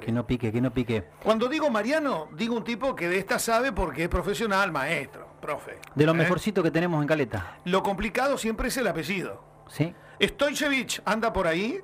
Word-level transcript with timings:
Que 0.00 0.10
no 0.10 0.26
pique, 0.26 0.50
que 0.50 0.60
no 0.60 0.72
pique. 0.72 1.04
Cuando 1.22 1.48
digo 1.48 1.70
Mariano, 1.70 2.28
digo 2.32 2.56
un 2.56 2.64
tipo 2.64 2.94
que 2.94 3.08
de 3.08 3.18
esta 3.18 3.38
sabe 3.38 3.72
porque 3.72 4.04
es 4.04 4.08
profesional, 4.08 4.72
maestro, 4.72 5.28
profe. 5.40 5.78
De 5.94 6.04
lo 6.04 6.12
¿eh? 6.12 6.16
mejorcito 6.16 6.62
que 6.62 6.70
tenemos 6.70 7.00
en 7.00 7.06
Caleta. 7.06 7.58
Lo 7.64 7.82
complicado 7.82 8.36
siempre 8.36 8.68
es 8.68 8.76
el 8.76 8.88
apellido. 8.88 9.42
¿Sí? 9.68 9.94
Stoichevich, 10.20 11.00
¿anda 11.04 11.32
por 11.32 11.46
ahí? 11.46 11.80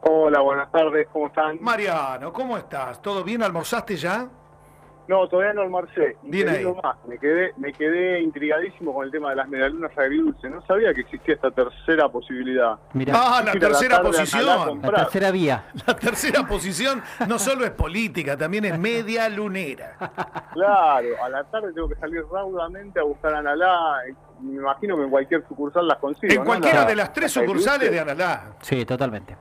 Hola, 0.00 0.40
buenas 0.40 0.70
tardes, 0.72 1.06
¿cómo 1.12 1.26
están? 1.26 1.58
Mariano, 1.60 2.32
¿cómo 2.32 2.56
estás? 2.56 3.02
¿Todo 3.02 3.22
bien? 3.22 3.42
¿Almorzaste 3.42 3.96
ya? 3.96 4.28
No, 5.08 5.26
todavía 5.26 5.54
no 5.54 5.62
almorcé. 5.62 6.16
Digo 6.22 6.78
más, 6.82 6.96
me 7.06 7.18
quedé, 7.18 7.52
me 7.56 7.72
quedé 7.72 8.20
intrigadísimo 8.20 8.92
con 8.94 9.06
el 9.06 9.10
tema 9.10 9.30
de 9.30 9.36
las 9.36 9.48
medialunas 9.48 9.90
agridulces. 9.96 10.50
No 10.50 10.60
sabía 10.66 10.92
que 10.92 11.00
existía 11.00 11.34
esta 11.34 11.50
tercera 11.50 12.08
posibilidad. 12.10 12.78
Mira, 12.92 13.14
Ah, 13.16 13.42
la 13.44 13.52
a 13.52 13.54
tercera 13.54 13.96
a 13.96 14.00
a 14.00 14.02
posición. 14.02 14.80
la 14.82 14.90
tercera 14.96 15.30
vía. 15.30 15.64
La 15.86 15.96
tercera 15.96 16.46
posición 16.46 17.02
no 17.26 17.38
solo 17.38 17.64
es 17.64 17.70
política, 17.70 18.36
también 18.36 18.66
es 18.66 18.78
media 18.78 19.28
lunera. 19.30 19.96
Claro, 20.52 21.08
a 21.24 21.28
la 21.30 21.44
tarde 21.44 21.72
tengo 21.72 21.88
que 21.88 21.96
salir 21.96 22.22
raudamente 22.30 23.00
a 23.00 23.02
buscar 23.04 23.34
Analá. 23.34 24.02
Me 24.40 24.54
imagino 24.56 24.96
que 24.96 25.02
en 25.04 25.10
cualquier 25.10 25.42
sucursal 25.48 25.88
las 25.88 25.98
consigo. 25.98 26.32
En 26.32 26.38
¿no? 26.40 26.44
cualquiera 26.44 26.82
La- 26.82 26.86
de 26.86 26.96
las 26.96 27.12
tres 27.12 27.32
sucursales 27.32 27.90
de. 27.90 27.98
Analá. 28.00 28.42
Sí, 28.60 28.84
totalmente. 28.84 29.36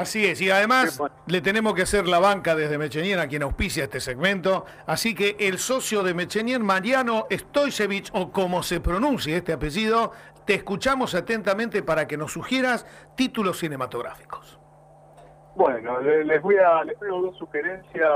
Así 0.00 0.24
es, 0.24 0.40
y 0.40 0.50
además 0.50 0.96
bueno. 0.98 1.14
le 1.26 1.40
tenemos 1.42 1.74
que 1.74 1.82
hacer 1.82 2.08
la 2.08 2.18
banca 2.18 2.54
desde 2.54 2.78
Mechenien 2.78 3.18
a 3.18 3.28
quien 3.28 3.42
auspicia 3.42 3.84
este 3.84 4.00
segmento. 4.00 4.64
Así 4.86 5.14
que 5.14 5.36
el 5.38 5.58
socio 5.58 6.02
de 6.02 6.14
Mechenien, 6.14 6.62
Mariano 6.64 7.26
Stoicevich, 7.30 8.10
o 8.14 8.32
como 8.32 8.62
se 8.62 8.80
pronuncie 8.80 9.36
este 9.36 9.52
apellido, 9.52 10.12
te 10.46 10.54
escuchamos 10.54 11.14
atentamente 11.14 11.82
para 11.82 12.06
que 12.06 12.16
nos 12.16 12.32
sugieras 12.32 12.86
títulos 13.14 13.58
cinematográficos. 13.58 14.58
Bueno, 15.54 16.00
le- 16.00 16.24
les 16.24 16.40
voy 16.40 16.56
a 16.56 16.82
les 16.84 16.98
traigo 16.98 17.20
dos 17.20 17.36
sugerencias 17.36 18.10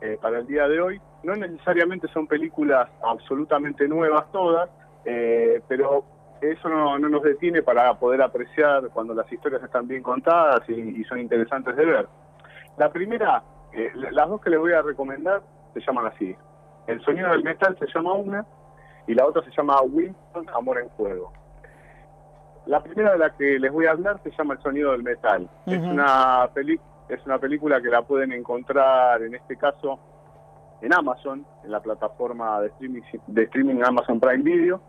eh, 0.00 0.16
para 0.22 0.38
el 0.38 0.46
día 0.46 0.68
de 0.68 0.80
hoy. 0.80 1.00
No 1.24 1.34
necesariamente 1.34 2.06
son 2.14 2.28
películas 2.28 2.88
absolutamente 3.02 3.88
nuevas 3.88 4.30
todas, 4.30 4.70
eh, 5.04 5.60
pero 5.66 6.04
eso 6.40 6.68
no, 6.68 6.98
no 6.98 7.08
nos 7.08 7.22
detiene 7.22 7.62
para 7.62 7.92
poder 7.98 8.22
apreciar 8.22 8.88
cuando 8.90 9.14
las 9.14 9.30
historias 9.32 9.62
están 9.62 9.86
bien 9.88 10.02
contadas 10.02 10.60
y, 10.68 10.72
y 10.72 11.04
son 11.04 11.18
interesantes 11.18 11.74
de 11.76 11.84
ver. 11.84 12.08
La 12.76 12.90
primera, 12.90 13.42
eh, 13.72 13.90
la- 13.94 14.10
las 14.12 14.28
dos 14.28 14.40
que 14.40 14.50
les 14.50 14.58
voy 14.58 14.72
a 14.72 14.82
recomendar 14.82 15.42
se 15.74 15.80
llaman 15.80 16.06
así. 16.06 16.34
El 16.86 17.00
sonido 17.02 17.30
del 17.30 17.42
metal 17.44 17.76
se 17.78 17.86
llama 17.94 18.12
una 18.14 18.46
y 19.06 19.14
la 19.14 19.26
otra 19.26 19.42
se 19.42 19.50
llama 19.50 19.80
Winston 19.82 20.46
Amor 20.54 20.78
en 20.78 20.90
Fuego. 20.90 21.32
La 22.66 22.82
primera 22.82 23.12
de 23.12 23.18
la 23.18 23.30
que 23.34 23.58
les 23.58 23.72
voy 23.72 23.86
a 23.86 23.92
hablar 23.92 24.20
se 24.22 24.30
llama 24.32 24.54
El 24.54 24.60
sonido 24.62 24.92
del 24.92 25.02
metal. 25.02 25.48
Es 25.66 25.78
una 25.82 26.48
peli 26.54 26.78
es 27.08 27.24
una 27.24 27.38
película 27.38 27.80
que 27.80 27.88
la 27.88 28.02
pueden 28.02 28.32
encontrar 28.32 29.22
en 29.22 29.34
este 29.34 29.56
caso 29.56 29.98
en 30.82 30.92
Amazon, 30.92 31.46
en 31.64 31.70
la 31.70 31.80
plataforma 31.80 32.60
de 32.60 32.66
streaming 32.68 33.00
de 33.28 33.42
streaming 33.44 33.82
Amazon 33.82 34.20
Prime 34.20 34.42
Video. 34.44 34.80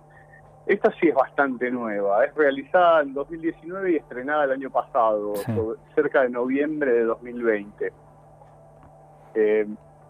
Esta 0.70 0.92
sí 1.00 1.08
es 1.08 1.16
bastante 1.16 1.72
nueva, 1.72 2.24
es 2.26 2.36
realizada 2.36 3.02
en 3.02 3.14
2019 3.16 3.92
y 3.92 3.96
estrenada 3.96 4.44
el 4.44 4.52
año 4.52 4.70
pasado, 4.70 5.36
Sí. 5.38 5.52
sobre- 5.56 5.80
cerca 5.96 6.22
de 6.22 6.30
noviembre 6.30 6.92
de 6.94 7.04
2020. 7.06 7.92
Eh, 9.34 9.68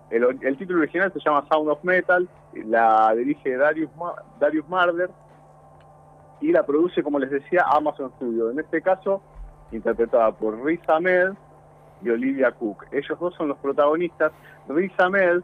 el, 0.09 0.23
el 0.41 0.57
título 0.57 0.79
original 0.79 1.13
se 1.13 1.19
llama 1.23 1.45
Sound 1.49 1.69
of 1.69 1.83
Metal, 1.83 2.27
la 2.65 3.13
dirige 3.15 3.55
Darius, 3.55 3.89
Ma- 3.95 4.15
Darius 4.39 4.67
Marder 4.67 5.09
y 6.41 6.51
la 6.51 6.65
produce, 6.65 7.03
como 7.03 7.19
les 7.19 7.29
decía, 7.31 7.63
Amazon 7.71 8.11
Studio. 8.17 8.51
En 8.51 8.59
este 8.59 8.81
caso, 8.81 9.21
interpretada 9.71 10.31
por 10.33 10.61
Riz 10.63 10.81
Ahmed 10.89 11.33
y 12.01 12.09
Olivia 12.09 12.51
Cook. 12.51 12.85
Ellos 12.91 13.17
dos 13.19 13.33
son 13.35 13.47
los 13.49 13.57
protagonistas. 13.59 14.31
Riz 14.67 14.91
Ahmed 14.99 15.41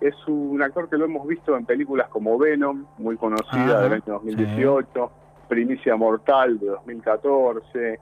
es 0.00 0.14
un 0.26 0.62
actor 0.62 0.88
que 0.88 0.96
lo 0.96 1.06
hemos 1.06 1.26
visto 1.26 1.56
en 1.56 1.64
películas 1.64 2.08
como 2.08 2.38
Venom, 2.38 2.86
muy 2.98 3.16
conocida 3.16 3.80
del 3.82 3.94
año 3.94 4.02
2018, 4.06 5.10
Primicia 5.48 5.96
Mortal 5.96 6.58
de 6.58 6.66
2014, 6.66 8.00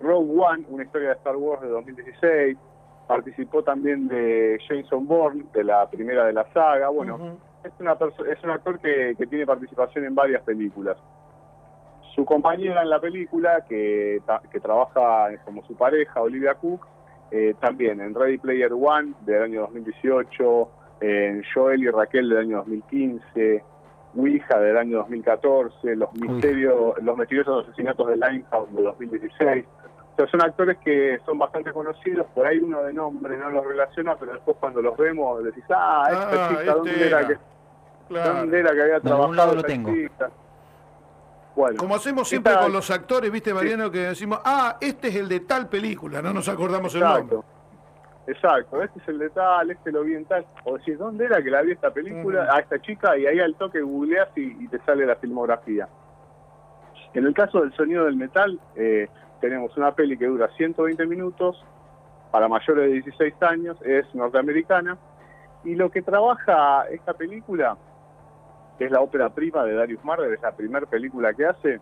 Rogue 0.00 0.32
One, 0.38 0.64
una 0.68 0.84
historia 0.84 1.08
de 1.08 1.14
Star 1.14 1.36
Wars 1.36 1.62
de 1.62 1.68
2016, 1.68 2.58
participó 3.06 3.62
también 3.62 4.08
de 4.08 4.58
Jason 4.68 5.06
Bourne, 5.06 5.44
de 5.52 5.64
la 5.64 5.88
primera 5.88 6.26
de 6.26 6.32
la 6.32 6.44
saga. 6.52 6.88
Bueno, 6.88 7.36
es, 7.64 7.72
una 7.80 7.92
es 8.30 8.44
un 8.44 8.50
actor 8.50 8.78
que, 8.78 9.14
que 9.16 9.26
tiene 9.26 9.46
participación 9.46 10.04
en 10.04 10.14
varias 10.14 10.42
películas. 10.42 10.96
Su 12.14 12.24
compañera 12.24 12.82
en 12.82 12.90
la 12.90 13.00
película, 13.00 13.64
que, 13.68 14.20
que 14.50 14.60
trabaja 14.60 15.28
como 15.44 15.64
su 15.64 15.74
pareja, 15.74 16.20
Olivia 16.20 16.54
Cook, 16.54 16.86
eh, 17.30 17.54
también 17.60 18.00
en 18.00 18.14
Ready 18.14 18.38
Player 18.38 18.72
One 18.72 19.14
del 19.20 19.42
año 19.42 19.60
2018, 19.62 20.68
en 21.00 21.42
Joel 21.54 21.82
y 21.82 21.90
Raquel 21.90 22.28
del 22.28 22.38
año 22.38 22.56
2015, 22.58 23.64
Ouija 24.16 24.58
del 24.58 24.76
año 24.76 24.98
2014, 24.98 25.96
Los 25.96 26.12
misterios, 26.14 26.94
los 27.02 27.16
misteriosos 27.16 27.64
asesinatos 27.66 28.08
de 28.08 28.16
Limehouse 28.16 28.72
de 28.74 28.82
2016. 28.82 29.64
O 30.12 30.16
sea, 30.16 30.26
son 30.26 30.42
actores 30.42 30.76
que 30.84 31.18
son 31.24 31.38
bastante 31.38 31.72
conocidos, 31.72 32.26
por 32.34 32.46
ahí 32.46 32.58
uno 32.58 32.82
de 32.82 32.92
nombre 32.92 33.36
no 33.38 33.48
los 33.50 33.64
relaciona, 33.64 34.16
pero 34.16 34.32
después 34.32 34.56
cuando 34.60 34.82
los 34.82 34.96
vemos 34.96 35.42
decís, 35.44 35.64
ah, 35.70 36.08
esta 36.10 36.28
Ah, 36.28 36.48
chica, 36.48 36.60
este 36.60 36.72
¿dónde 36.72 37.06
era 37.06 37.18
era. 37.20 37.28
que, 37.28 37.38
Claro. 38.08 38.34
dónde 38.40 38.58
era 38.60 38.72
que 38.74 38.82
había 38.82 39.00
trabajado 39.00 39.32
lado 39.34 39.54
lo 39.54 39.62
tengo. 39.62 39.90
Bueno, 41.56 41.76
Como 41.78 41.94
hacemos 41.96 42.28
siempre 42.28 42.52
Esta- 42.52 42.64
con 42.64 42.72
los 42.72 42.90
actores, 42.90 43.30
¿viste, 43.30 43.52
Mariano? 43.52 43.90
Que 43.90 43.98
decimos, 43.98 44.40
ah, 44.44 44.76
este 44.80 45.08
es 45.08 45.16
el 45.16 45.28
de 45.28 45.40
tal 45.40 45.68
película, 45.68 46.22
no 46.22 46.32
nos 46.32 46.48
acordamos 46.48 46.94
el 46.94 47.00
nombre. 47.00 47.38
Exacto. 48.30 48.82
Este 48.82 48.98
es 49.00 49.08
el 49.08 49.18
de 49.18 49.30
tal, 49.30 49.70
este 49.70 49.92
lo 49.92 50.02
vi 50.02 50.14
en 50.14 50.24
tal. 50.24 50.46
O 50.64 50.78
decís, 50.78 50.98
¿dónde 50.98 51.26
era 51.26 51.42
que 51.42 51.50
la 51.50 51.62
vi 51.62 51.72
esta 51.72 51.90
película? 51.90 52.48
A 52.50 52.60
esta 52.60 52.80
chica, 52.80 53.16
y 53.16 53.26
ahí 53.26 53.40
al 53.40 53.54
toque 53.54 53.80
googleás 53.80 54.28
y, 54.36 54.64
y 54.64 54.68
te 54.68 54.78
sale 54.80 55.06
la 55.06 55.16
filmografía. 55.16 55.88
En 57.12 57.26
el 57.26 57.34
caso 57.34 57.60
del 57.60 57.72
sonido 57.72 58.04
del 58.04 58.16
metal, 58.16 58.60
eh, 58.76 59.08
tenemos 59.40 59.76
una 59.76 59.92
peli 59.92 60.16
que 60.16 60.26
dura 60.26 60.48
120 60.56 61.06
minutos, 61.06 61.64
para 62.30 62.46
mayores 62.48 62.84
de 62.84 62.92
16 62.92 63.34
años, 63.42 63.76
es 63.82 64.06
norteamericana, 64.14 64.96
y 65.64 65.74
lo 65.74 65.90
que 65.90 66.02
trabaja 66.02 66.84
esta 66.90 67.14
película, 67.14 67.76
que 68.78 68.84
es 68.84 68.90
la 68.90 69.00
ópera 69.00 69.30
prima 69.30 69.64
de 69.64 69.74
Darius 69.74 70.04
Marder, 70.04 70.32
es 70.32 70.40
la 70.40 70.52
primera 70.52 70.86
película 70.86 71.34
que 71.34 71.46
hace, 71.46 71.80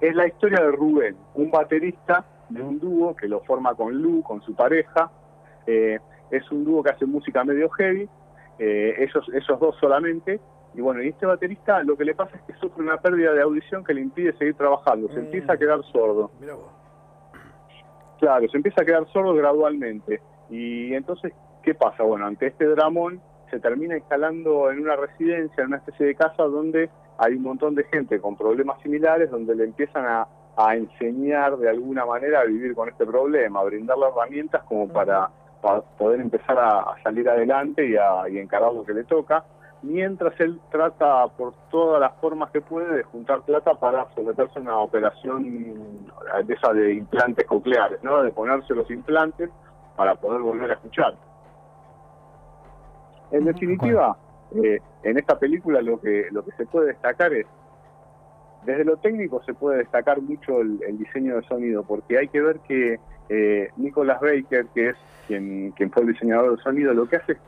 es 0.00 0.14
la 0.14 0.26
historia 0.26 0.60
de 0.60 0.70
Rubén, 0.72 1.16
un 1.34 1.50
baterista 1.50 2.24
de 2.48 2.62
un 2.62 2.78
dúo 2.78 3.14
que 3.14 3.28
lo 3.28 3.40
forma 3.40 3.74
con 3.74 3.94
Lu, 3.94 4.22
con 4.22 4.40
su 4.42 4.54
pareja. 4.54 5.10
Eh, 5.70 5.98
es 6.30 6.50
un 6.50 6.64
dúo 6.64 6.82
que 6.82 6.90
hace 6.90 7.04
música 7.04 7.44
medio 7.44 7.68
heavy, 7.70 8.08
eh, 8.58 8.94
ellos, 8.98 9.28
esos 9.34 9.60
dos 9.60 9.76
solamente. 9.78 10.40
Y 10.74 10.80
bueno, 10.80 11.02
y 11.02 11.08
este 11.08 11.26
baterista 11.26 11.82
lo 11.82 11.96
que 11.96 12.04
le 12.04 12.14
pasa 12.14 12.36
es 12.36 12.42
que 12.42 12.52
sufre 12.60 12.82
una 12.82 12.96
pérdida 12.98 13.32
de 13.34 13.42
audición 13.42 13.84
que 13.84 13.92
le 13.94 14.00
impide 14.00 14.32
seguir 14.38 14.54
trabajando, 14.54 15.08
se 15.08 15.16
Mm. 15.20 15.24
empieza 15.26 15.52
a 15.52 15.56
quedar 15.58 15.82
sordo. 15.92 16.30
Mirá 16.40 16.54
vos. 16.54 16.70
Claro, 18.18 18.48
se 18.48 18.56
empieza 18.56 18.82
a 18.82 18.84
quedar 18.84 19.06
sordo 19.12 19.34
gradualmente. 19.34 20.20
Y 20.50 20.92
entonces, 20.94 21.32
¿qué 21.62 21.74
pasa? 21.74 22.02
Bueno, 22.02 22.26
ante 22.26 22.46
este 22.48 22.64
dramón 22.66 23.20
se 23.50 23.60
termina 23.60 23.96
instalando 23.96 24.70
en 24.70 24.80
una 24.80 24.96
residencia, 24.96 25.62
en 25.62 25.68
una 25.68 25.76
especie 25.78 26.06
de 26.06 26.14
casa 26.14 26.42
donde 26.44 26.90
hay 27.18 27.34
un 27.34 27.42
montón 27.42 27.74
de 27.74 27.84
gente 27.84 28.20
con 28.20 28.36
problemas 28.36 28.80
similares, 28.82 29.30
donde 29.30 29.54
le 29.54 29.64
empiezan 29.64 30.04
a, 30.04 30.26
a 30.56 30.76
enseñar 30.76 31.56
de 31.56 31.68
alguna 31.70 32.04
manera 32.04 32.40
a 32.40 32.44
vivir 32.44 32.74
con 32.74 32.88
este 32.88 33.06
problema, 33.06 33.60
a 33.60 33.64
brindarle 33.64 34.06
herramientas 34.06 34.62
como 34.64 34.88
para, 34.88 35.30
para 35.60 35.80
poder 35.80 36.20
empezar 36.20 36.58
a, 36.58 36.80
a 36.80 37.02
salir 37.02 37.28
adelante 37.28 37.88
y 37.88 37.96
a 37.96 38.28
y 38.28 38.38
encarar 38.38 38.72
lo 38.72 38.84
que 38.84 38.94
le 38.94 39.04
toca, 39.04 39.44
mientras 39.82 40.38
él 40.40 40.60
trata 40.70 41.26
por 41.28 41.54
todas 41.70 42.00
las 42.00 42.12
formas 42.20 42.50
que 42.50 42.60
puede 42.60 42.96
de 42.96 43.02
juntar 43.04 43.42
plata 43.42 43.74
para 43.74 44.06
someterse 44.14 44.58
a 44.58 44.62
una 44.62 44.78
operación 44.78 45.42
de 46.44 46.54
esa 46.54 46.72
de 46.72 46.94
implantes 46.94 47.46
cocleares, 47.46 48.02
¿no? 48.02 48.22
de 48.22 48.30
ponerse 48.30 48.74
los 48.74 48.90
implantes 48.90 49.50
para 49.96 50.14
poder 50.16 50.40
volver 50.40 50.70
a 50.70 50.74
escuchar. 50.74 51.14
En 53.30 53.44
definitiva, 53.44 54.16
eh, 54.54 54.80
en 55.02 55.18
esta 55.18 55.38
película 55.38 55.82
lo 55.82 56.00
que 56.00 56.28
lo 56.30 56.44
que 56.44 56.52
se 56.52 56.66
puede 56.66 56.88
destacar 56.88 57.32
es 57.34 57.46
desde 58.64 58.84
lo 58.84 58.96
técnico 58.96 59.42
se 59.44 59.54
puede 59.54 59.78
destacar 59.78 60.20
mucho 60.20 60.60
el, 60.60 60.82
el 60.82 60.98
diseño 60.98 61.36
de 61.36 61.42
sonido, 61.42 61.84
porque 61.84 62.18
hay 62.18 62.28
que 62.28 62.40
ver 62.40 62.58
que 62.60 62.98
eh, 63.28 63.70
Nicolas 63.76 64.20
Baker, 64.20 64.66
que 64.74 64.90
es 64.90 64.96
quien, 65.26 65.72
quien 65.72 65.90
fue 65.90 66.02
el 66.02 66.08
diseñador 66.12 66.50
del 66.50 66.58
sonido, 66.62 66.94
lo 66.94 67.08
que 67.08 67.16
hace 67.16 67.32
es, 67.32 67.38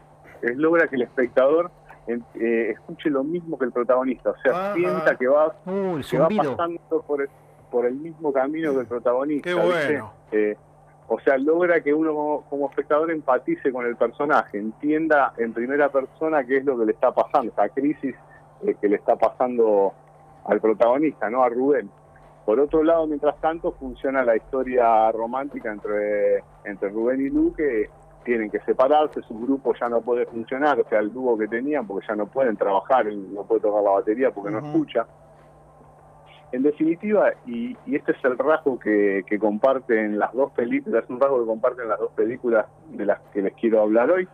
es 0.43 0.57
logra 0.57 0.89
que 0.89 0.97
el 0.97 1.03
espectador 1.03 1.71
eh, 2.07 2.71
escuche 2.71 3.11
lo 3.11 3.23
mismo 3.23 3.59
que 3.59 3.67
el 3.67 3.73
protagonista, 3.73 4.31
o 4.31 4.37
sea, 4.43 4.53
Ajá. 4.53 4.75
sienta 4.75 5.17
que 5.17 5.27
va, 5.29 5.55
Uh, 5.67 6.01
que 6.09 6.19
va 6.19 6.29
pasando 6.29 6.81
por 7.07 7.23
el, 7.23 7.29
por 7.71 7.87
el 7.87 7.95
mismo 7.95 8.33
camino 8.33 8.73
que 8.75 8.81
el 8.81 8.87
protagonista. 8.87 9.49
Qué 9.49 9.55
bueno. 9.55 10.13
Eh, 10.33 10.57
o 11.09 11.19
sea, 11.21 11.37
logra 11.39 11.81
que 11.81 11.93
uno 11.93 12.15
como, 12.15 12.43
como 12.49 12.69
espectador 12.69 13.11
empatice 13.11 13.73
con 13.73 13.85
el 13.85 13.97
personaje, 13.97 14.59
entienda 14.59 15.33
en 15.39 15.53
primera 15.53 15.89
persona 15.89 16.45
qué 16.45 16.59
es 16.59 16.65
lo 16.65 16.79
que 16.79 16.87
le 16.87 16.93
está 16.93 17.13
pasando, 17.13 17.53
esa 17.53 17.69
crisis 17.69 18.15
eh, 18.65 18.77
que 18.81 18.89
le 18.89 18.97
está 18.97 19.17
pasando 19.17 19.93
al 20.45 20.61
protagonista, 20.61 21.29
¿no? 21.29 21.43
A 21.43 21.49
Rubén. 21.49 21.91
Por 22.51 22.59
otro 22.59 22.83
lado, 22.83 23.07
mientras 23.07 23.41
tanto, 23.41 23.71
funciona 23.79 24.25
la 24.25 24.35
historia 24.35 25.13
romántica 25.13 25.71
entre 25.71 26.43
entre 26.65 26.89
Rubén 26.89 27.21
y 27.21 27.31
Lu 27.31 27.55
que 27.55 27.89
tienen 28.25 28.51
que 28.51 28.59
separarse, 28.63 29.23
su 29.23 29.39
grupo 29.39 29.73
ya 29.81 29.89
no 29.89 30.01
puede 30.01 30.27
funcionar, 30.27 30.81
o 30.81 30.89
sea, 30.89 30.99
el 30.99 31.13
dúo 31.13 31.39
que 31.39 31.47
tenían, 31.47 31.87
porque 31.87 32.09
ya 32.09 32.17
no 32.17 32.27
pueden 32.27 32.57
trabajar, 32.57 33.07
no 33.07 33.45
puede 33.45 33.61
tocar 33.61 33.85
la 33.85 33.91
batería 33.91 34.33
porque 34.33 34.51
no 34.51 34.67
escucha. 34.67 35.07
En 36.51 36.65
definitiva, 36.65 37.31
y, 37.47 37.77
y 37.87 37.95
este 37.95 38.11
es 38.11 38.25
el 38.25 38.37
rasgo 38.37 38.81
que, 38.81 39.23
que 39.29 39.39
comparten 39.39 40.19
las 40.19 40.33
dos 40.33 40.51
películas, 40.51 41.05
un 41.09 41.21
rasgo 41.21 41.39
que 41.39 41.47
comparten 41.47 41.89
las 41.89 42.01
dos 42.01 42.11
películas 42.15 42.67
de 42.89 43.07
las 43.07 43.21
que 43.33 43.43
les 43.43 43.55
quiero 43.55 43.81
hablar 43.81 44.11
hoy, 44.11 44.27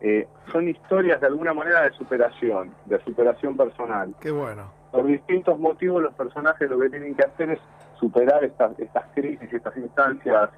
eh, 0.00 0.26
son 0.50 0.68
historias 0.68 1.20
de 1.20 1.28
alguna 1.28 1.54
manera 1.54 1.82
de 1.82 1.92
superación, 1.92 2.74
de 2.86 2.98
superación 3.04 3.56
personal. 3.56 4.12
Qué 4.20 4.32
bueno. 4.32 4.64
Por 4.94 5.06
distintos 5.06 5.58
motivos 5.58 6.00
los 6.00 6.14
personajes 6.14 6.70
lo 6.70 6.78
que 6.78 6.88
tienen 6.88 7.16
que 7.16 7.24
hacer 7.24 7.50
es 7.50 7.58
superar 7.98 8.44
estas, 8.44 8.78
estas 8.78 9.04
crisis, 9.12 9.52
estas 9.52 9.76
instancias, 9.76 10.50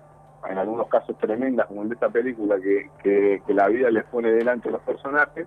en 0.47 0.59
algunos 0.59 0.89
casos 0.89 1.17
tremendas, 1.17 1.67
como 1.69 1.83
en 1.85 1.93
esta 1.93 2.11
película, 2.11 2.57
que, 2.61 2.91
que, 3.03 3.41
que 3.47 3.55
la 3.55 3.67
vida 3.69 3.91
les 3.91 4.05
pone 4.05 4.31
delante 4.31 4.69
a 4.69 4.73
los 4.73 4.83
personajes. 4.83 5.47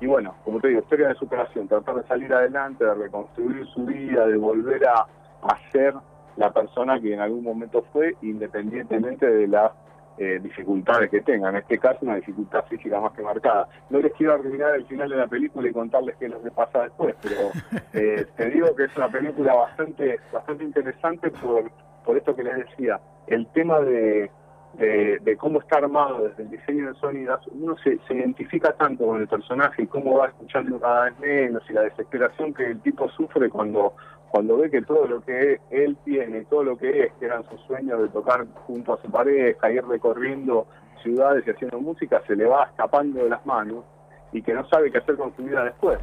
Y 0.00 0.06
bueno, 0.06 0.36
como 0.44 0.60
te 0.60 0.68
digo, 0.68 0.78
historia 0.80 1.08
de 1.08 1.16
superación, 1.16 1.66
tratar 1.66 1.96
de 1.96 2.04
salir 2.04 2.32
adelante, 2.32 2.84
de 2.84 2.94
reconstruir 2.94 3.66
su 3.66 3.84
vida, 3.84 4.28
de 4.28 4.36
volver 4.36 4.86
a, 4.86 5.00
a 5.00 5.70
ser 5.72 5.92
la 6.36 6.52
persona 6.52 7.00
que 7.00 7.12
en 7.12 7.18
algún 7.18 7.42
momento 7.42 7.84
fue, 7.92 8.14
independientemente 8.22 9.28
de 9.28 9.48
las 9.48 9.72
eh, 10.18 10.38
dificultades 10.42 11.10
que 11.10 11.20
tenga. 11.20 11.48
En 11.48 11.56
este 11.56 11.78
caso, 11.78 11.98
una 12.02 12.16
dificultad 12.16 12.64
física 12.66 13.00
más 13.00 13.12
que 13.12 13.22
marcada. 13.22 13.68
No 13.90 13.98
les 13.98 14.12
quiero 14.12 14.34
arruinar 14.34 14.74
el 14.74 14.86
final 14.86 15.08
de 15.08 15.16
la 15.16 15.26
película 15.26 15.68
y 15.68 15.72
contarles 15.72 16.16
qué 16.16 16.26
es 16.26 16.30
lo 16.30 16.42
que 16.42 16.50
pasa 16.50 16.82
después, 16.82 17.14
pero 17.22 17.50
eh, 17.92 18.26
te 18.36 18.50
digo 18.50 18.74
que 18.76 18.84
es 18.84 18.96
una 18.96 19.08
película 19.08 19.54
bastante 19.54 20.18
bastante 20.32 20.64
interesante 20.64 21.30
por, 21.30 21.70
por 22.04 22.16
esto 22.16 22.36
que 22.36 22.44
les 22.44 22.56
decía. 22.56 23.00
El 23.26 23.46
tema 23.48 23.80
de, 23.80 24.30
de, 24.74 25.18
de 25.20 25.36
cómo 25.36 25.60
está 25.60 25.78
armado 25.78 26.28
desde 26.28 26.42
el 26.42 26.50
diseño 26.50 26.92
de 26.92 26.98
sonido, 26.98 27.38
uno 27.52 27.76
se, 27.78 27.98
se 28.06 28.14
identifica 28.14 28.72
tanto 28.72 29.06
con 29.06 29.20
el 29.20 29.28
personaje 29.28 29.82
y 29.82 29.86
cómo 29.86 30.18
va 30.18 30.28
escuchando 30.28 30.78
cada 30.80 31.04
vez 31.04 31.18
menos 31.20 31.62
y 31.68 31.72
la 31.72 31.82
desesperación 31.82 32.54
que 32.54 32.66
el 32.66 32.80
tipo 32.80 33.08
sufre 33.10 33.48
cuando 33.48 33.94
cuando 34.32 34.56
ve 34.56 34.70
que 34.70 34.80
todo 34.80 35.06
lo 35.06 35.20
que 35.22 35.60
él 35.70 35.94
tiene, 36.06 36.46
todo 36.46 36.64
lo 36.64 36.78
que 36.78 37.04
es, 37.04 37.12
que 37.20 37.26
eran 37.26 37.44
sus 37.50 37.60
sueños 37.66 38.00
de 38.00 38.08
tocar 38.08 38.46
junto 38.66 38.94
a 38.94 39.02
su 39.02 39.10
pareja, 39.10 39.70
ir 39.70 39.84
recorriendo 39.84 40.66
ciudades 41.02 41.44
y 41.46 41.50
haciendo 41.50 41.78
música, 41.78 42.22
se 42.26 42.34
le 42.34 42.46
va 42.46 42.64
escapando 42.64 43.22
de 43.22 43.28
las 43.28 43.44
manos 43.44 43.84
y 44.32 44.40
que 44.40 44.54
no 44.54 44.66
sabe 44.70 44.90
qué 44.90 44.98
hacer 44.98 45.16
con 45.16 45.36
su 45.36 45.42
vida 45.42 45.64
después. 45.64 45.98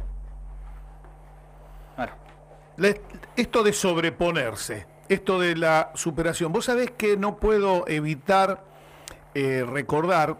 Esto 3.36 3.64
de 3.64 3.72
sobreponerse, 3.72 4.86
esto 5.08 5.40
de 5.40 5.56
la 5.56 5.90
superación, 5.94 6.52
vos 6.52 6.66
sabés 6.66 6.92
que 6.92 7.16
no 7.16 7.36
puedo 7.36 7.84
evitar 7.88 8.62
eh, 9.34 9.66
recordar 9.68 10.36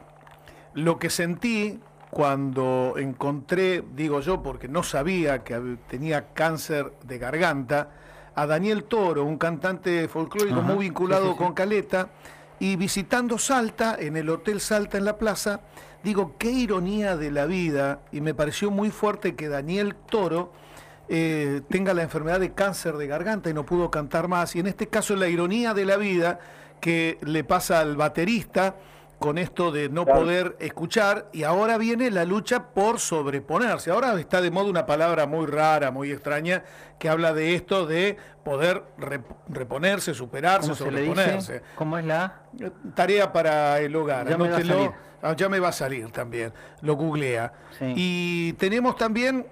lo 0.74 1.00
que 1.00 1.10
sentí 1.10 1.80
cuando 2.10 2.94
encontré, 2.96 3.84
digo 3.94 4.20
yo, 4.20 4.42
porque 4.42 4.68
no 4.68 4.82
sabía 4.82 5.44
que 5.44 5.78
tenía 5.88 6.32
cáncer 6.32 6.92
de 7.04 7.18
garganta, 7.18 7.90
a 8.34 8.46
Daniel 8.46 8.84
Toro, 8.84 9.24
un 9.24 9.38
cantante 9.38 10.08
folclórico 10.08 10.60
Ajá, 10.60 10.74
muy 10.74 10.84
vinculado 10.84 11.24
sí, 11.24 11.28
sí, 11.30 11.34
sí. 11.38 11.44
con 11.44 11.54
Caleta, 11.54 12.08
y 12.58 12.76
visitando 12.76 13.38
Salta, 13.38 13.96
en 13.98 14.16
el 14.16 14.28
Hotel 14.28 14.60
Salta 14.60 14.98
en 14.98 15.04
la 15.04 15.18
plaza, 15.18 15.60
digo, 16.02 16.36
qué 16.38 16.50
ironía 16.50 17.16
de 17.16 17.30
la 17.30 17.46
vida, 17.46 18.00
y 18.12 18.20
me 18.20 18.34
pareció 18.34 18.70
muy 18.70 18.90
fuerte 18.90 19.34
que 19.34 19.48
Daniel 19.48 19.94
Toro 19.94 20.52
eh, 21.08 21.62
tenga 21.68 21.92
la 21.92 22.02
enfermedad 22.02 22.38
de 22.38 22.52
cáncer 22.52 22.96
de 22.96 23.08
garganta 23.08 23.50
y 23.50 23.54
no 23.54 23.66
pudo 23.66 23.90
cantar 23.90 24.28
más. 24.28 24.54
Y 24.54 24.60
en 24.60 24.68
este 24.68 24.86
caso 24.86 25.16
la 25.16 25.28
ironía 25.28 25.74
de 25.74 25.84
la 25.84 25.96
vida 25.96 26.38
que 26.80 27.18
le 27.22 27.42
pasa 27.42 27.80
al 27.80 27.96
baterista 27.96 28.76
con 29.20 29.36
esto 29.38 29.70
de 29.70 29.88
no 29.90 30.04
Claro. 30.06 30.20
poder 30.20 30.56
escuchar 30.60 31.28
y 31.32 31.44
ahora 31.44 31.76
viene 31.76 32.10
la 32.10 32.24
lucha 32.24 32.70
por 32.70 32.98
sobreponerse. 32.98 33.90
Ahora 33.90 34.18
está 34.18 34.40
de 34.40 34.50
moda 34.50 34.70
una 34.70 34.86
palabra 34.86 35.26
muy 35.26 35.46
rara, 35.46 35.90
muy 35.90 36.10
extraña, 36.10 36.64
que 36.98 37.08
habla 37.10 37.32
de 37.34 37.54
esto 37.54 37.86
de 37.86 38.16
poder 38.42 38.82
rep- 38.98 39.22
reponerse, 39.48 40.14
superarse, 40.14 40.68
¿Cómo 40.70 40.74
se 40.74 40.84
le 40.90 40.90
sobreponerse. 41.06 41.52
dice? 41.52 41.62
¿Cómo 41.76 41.98
es 41.98 42.06
la? 42.06 42.40
Eh, 42.58 42.70
Tarea 42.94 43.30
para 43.30 43.78
el 43.80 43.94
hogar. 43.94 44.26
Ya 44.26 44.38
me 44.38 44.48
va 44.48 44.54
a 44.54 44.56
anótelo. 44.56 44.74
salir. 44.74 44.90
Ah, 45.22 45.34
ya 45.36 45.48
me 45.50 45.60
va 45.60 45.68
a 45.68 45.72
salir 45.72 46.10
también. 46.10 46.50
Lo 46.80 46.94
googlea. 46.94 47.52
Sí. 47.78 47.92
Y 47.94 48.52
tenemos 48.54 48.96
también, 48.96 49.46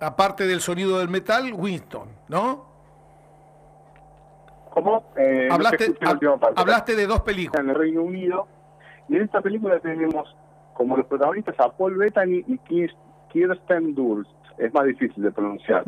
aparte 0.00 0.46
del 0.46 0.62
sonido 0.62 0.98
del 0.98 1.10
metal, 1.10 1.52
Winston, 1.52 2.08
¿no? 2.28 2.70
¿Cómo? 4.70 5.12
Eh, 5.16 5.48
hablaste, 5.50 5.94
hablaste 6.56 6.96
de 6.96 7.06
dos 7.06 7.20
películas. 7.20 7.62
en 7.62 7.70
el 7.70 7.76
Reino 7.76 8.02
Unido. 8.02 8.46
Y 9.10 9.16
en 9.16 9.22
esta 9.22 9.40
película 9.40 9.78
tenemos 9.80 10.34
como 10.74 10.96
los 10.96 11.04
protagonistas 11.06 11.58
a 11.60 11.68
Paul 11.76 11.96
Bettany 11.98 12.44
y 12.46 12.58
Kirs- 12.60 12.96
Kirsten 13.30 13.94
Dunst. 13.94 14.30
Es 14.56 14.72
más 14.72 14.84
difícil 14.86 15.22
de 15.22 15.30
pronunciar. 15.32 15.82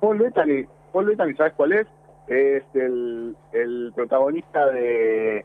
Paul 0.00 0.18
Bettany, 0.18 0.66
Paul 0.92 1.06
Bettany, 1.06 1.34
¿sabes 1.34 1.52
cuál 1.54 1.72
es? 1.72 1.86
Es 2.28 2.62
el, 2.74 3.36
el 3.52 3.92
protagonista 3.94 4.66
de 4.70 5.44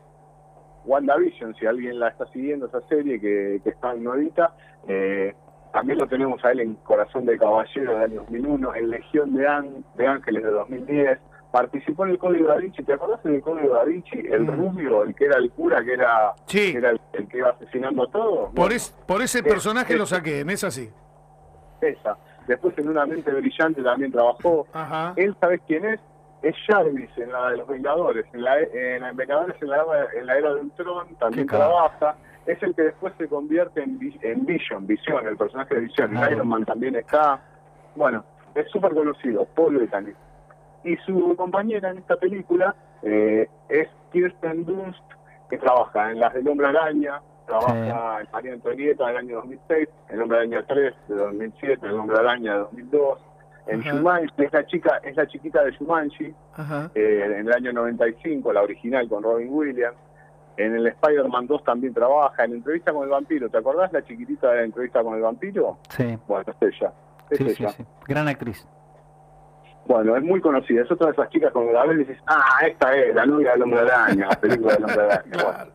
WandaVision, 0.84 1.54
si 1.56 1.66
alguien 1.66 1.98
la 2.00 2.08
está 2.08 2.26
siguiendo 2.28 2.66
esa 2.66 2.80
serie 2.88 3.20
que, 3.20 3.60
que 3.62 3.70
está 3.70 3.94
nuevita. 3.94 4.52
Eh, 4.86 5.34
también 5.72 5.98
lo 5.98 6.06
tenemos 6.06 6.42
a 6.44 6.52
él 6.52 6.60
en 6.60 6.74
Corazón 6.76 7.26
de 7.26 7.36
Caballero 7.36 7.92
del 7.94 8.02
año 8.10 8.20
2001, 8.22 8.74
en 8.74 8.90
Legión 8.90 9.34
de, 9.34 9.46
Án- 9.46 9.84
de 9.96 10.06
Ángeles 10.06 10.42
de 10.44 10.50
2010. 10.50 11.18
Participó 11.50 12.04
en 12.04 12.10
el 12.12 12.18
Código 12.18 12.46
Da 12.48 12.56
Vinci. 12.56 12.82
¿Te 12.82 12.92
acordás 12.92 13.22
del 13.22 13.40
Código 13.40 13.72
Da 13.74 13.84
Vinci? 13.84 14.18
El 14.18 14.42
Mm. 14.42 14.56
rubio, 14.56 15.02
el 15.04 15.14
que 15.14 15.24
era 15.24 15.38
el 15.38 15.50
cura, 15.50 15.82
que 15.82 15.94
era, 15.94 16.34
Sí. 16.46 16.72
que 16.72 16.78
era 16.78 16.90
el, 16.90 17.00
el 17.14 17.26
que 17.28 17.38
iba 17.38 17.48
asesinando 17.50 18.02
a 18.04 18.10
todos. 18.10 18.52
Por, 18.54 18.72
es- 18.72 18.94
ese 19.22 19.38
Eh, 19.38 19.42
personaje 19.42 19.94
eh, 19.94 19.96
lo 19.96 20.04
saqué, 20.06 20.40
en 20.40 20.50
esa 20.50 20.70
sí. 20.70 20.90
esa. 21.80 22.16
Después 22.46 22.76
en 22.78 22.88
Una 22.88 23.06
Mente 23.06 23.30
Brillante 23.30 23.82
también 23.82 24.10
trabajó. 24.12 24.66
Ajá. 24.72 25.12
Él, 25.16 25.34
¿sabes 25.40 25.60
quién 25.66 25.84
es? 25.84 26.00
Es 26.42 26.54
Jarvis 26.66 27.10
en 27.16 27.32
la 27.32 27.50
de 27.50 27.56
los 27.58 27.66
Vengadores. 27.68 28.24
En 28.32 28.42
la, 28.44 28.58
en 28.60 29.16
Vengadores 29.16 29.56
en 29.60 29.68
la, 29.68 29.76
era- 29.76 30.08
en 30.14 30.26
la 30.26 30.38
era 30.38 30.54
de 30.54 30.60
Ultron 30.60 31.14
también 31.16 31.46
trabaja. 31.46 32.14
Es 32.46 32.62
el 32.62 32.74
que 32.74 32.82
después 32.82 33.12
se 33.18 33.26
convierte 33.28 33.82
en, 33.82 33.98
Vi- 33.98 34.18
en 34.22 34.46
Vision, 34.46 34.86
Visión, 34.86 35.26
el 35.26 35.36
personaje 35.36 35.74
de 35.74 35.80
Visión. 35.82 36.10
En 36.12 36.16
Claro. 36.18 36.34
Iron 36.36 36.48
Man 36.48 36.64
también 36.64 36.94
está. 36.96 37.40
Bueno, 37.96 38.24
es 38.54 38.70
súper 38.70 38.94
conocido, 38.94 39.44
Paul 39.54 39.76
Bettany. 39.78 40.12
Y 40.88 40.96
su 41.04 41.34
compañera 41.36 41.90
en 41.90 41.98
esta 41.98 42.16
película 42.16 42.74
eh, 43.02 43.48
es 43.68 43.88
Kirsten 44.12 44.64
Dunst, 44.64 45.02
que 45.50 45.58
trabaja 45.58 46.10
en 46.10 46.20
las 46.20 46.32
del 46.34 46.48
Hombre 46.48 46.68
Araña, 46.68 47.20
trabaja 47.46 48.20
en 48.20 48.28
María 48.32 48.52
Antonieta 48.54 49.06
del 49.08 49.16
año 49.18 49.36
2006, 49.36 49.88
el 50.08 50.22
Hombre 50.22 50.38
Araña 50.38 50.64
3 50.66 50.94
de 51.08 51.14
2007, 51.14 51.86
el 51.86 51.92
Hombre 51.94 52.18
Araña 52.18 52.52
de 52.54 52.58
2002. 52.60 53.18
En 53.66 53.80
Ajá. 53.80 53.90
Shumanji, 53.92 54.32
es 54.44 54.52
la 54.52 54.66
chica, 54.66 55.00
es 55.04 55.14
la 55.16 55.26
chiquita 55.26 55.62
de 55.62 55.72
Shumanji, 55.72 56.34
eh, 56.94 57.22
en 57.38 57.46
el 57.46 57.52
año 57.52 57.72
95, 57.74 58.50
la 58.52 58.62
original 58.62 59.06
con 59.08 59.22
Robin 59.22 59.48
Williams. 59.50 59.96
En 60.56 60.74
el 60.74 60.86
Spider-Man 60.88 61.46
2 61.46 61.64
también 61.64 61.92
trabaja, 61.94 62.44
en 62.44 62.54
Entrevista 62.54 62.92
con 62.92 63.04
el 63.04 63.10
Vampiro. 63.10 63.48
¿Te 63.50 63.58
acordás 63.58 63.92
la 63.92 64.02
chiquitita 64.02 64.52
de 64.52 64.64
Entrevista 64.64 65.02
con 65.04 65.14
el 65.14 65.20
Vampiro? 65.20 65.76
Sí, 65.90 66.18
Bueno, 66.26 66.44
es 66.60 66.74
ella. 66.80 66.92
Es 67.30 67.38
sí, 67.38 67.50
sí, 67.50 67.62
ella. 67.62 67.68
sí. 67.72 67.84
Gran 68.08 68.26
actriz. 68.26 68.66
Bueno, 69.88 70.14
es 70.16 70.22
muy 70.22 70.40
conocida. 70.40 70.82
Es 70.82 70.90
otra 70.92 71.06
de 71.06 71.12
esas 71.14 71.30
chicas 71.30 71.50
cuando 71.50 71.72
la 71.72 71.84
ves 71.86 71.98
dices, 71.98 72.18
ah, 72.26 72.58
esta 72.66 72.94
es 72.94 73.14
la 73.14 73.24
novia 73.26 73.52
del 73.52 73.62
Hombre 73.62 73.80
Araña, 73.80 74.28
la 74.28 74.36
película 74.40 74.74
del 74.74 74.84
Hombre 74.84 75.02
Araña. 75.02 75.22
Bueno, 75.32 75.48
Claro. 75.54 75.70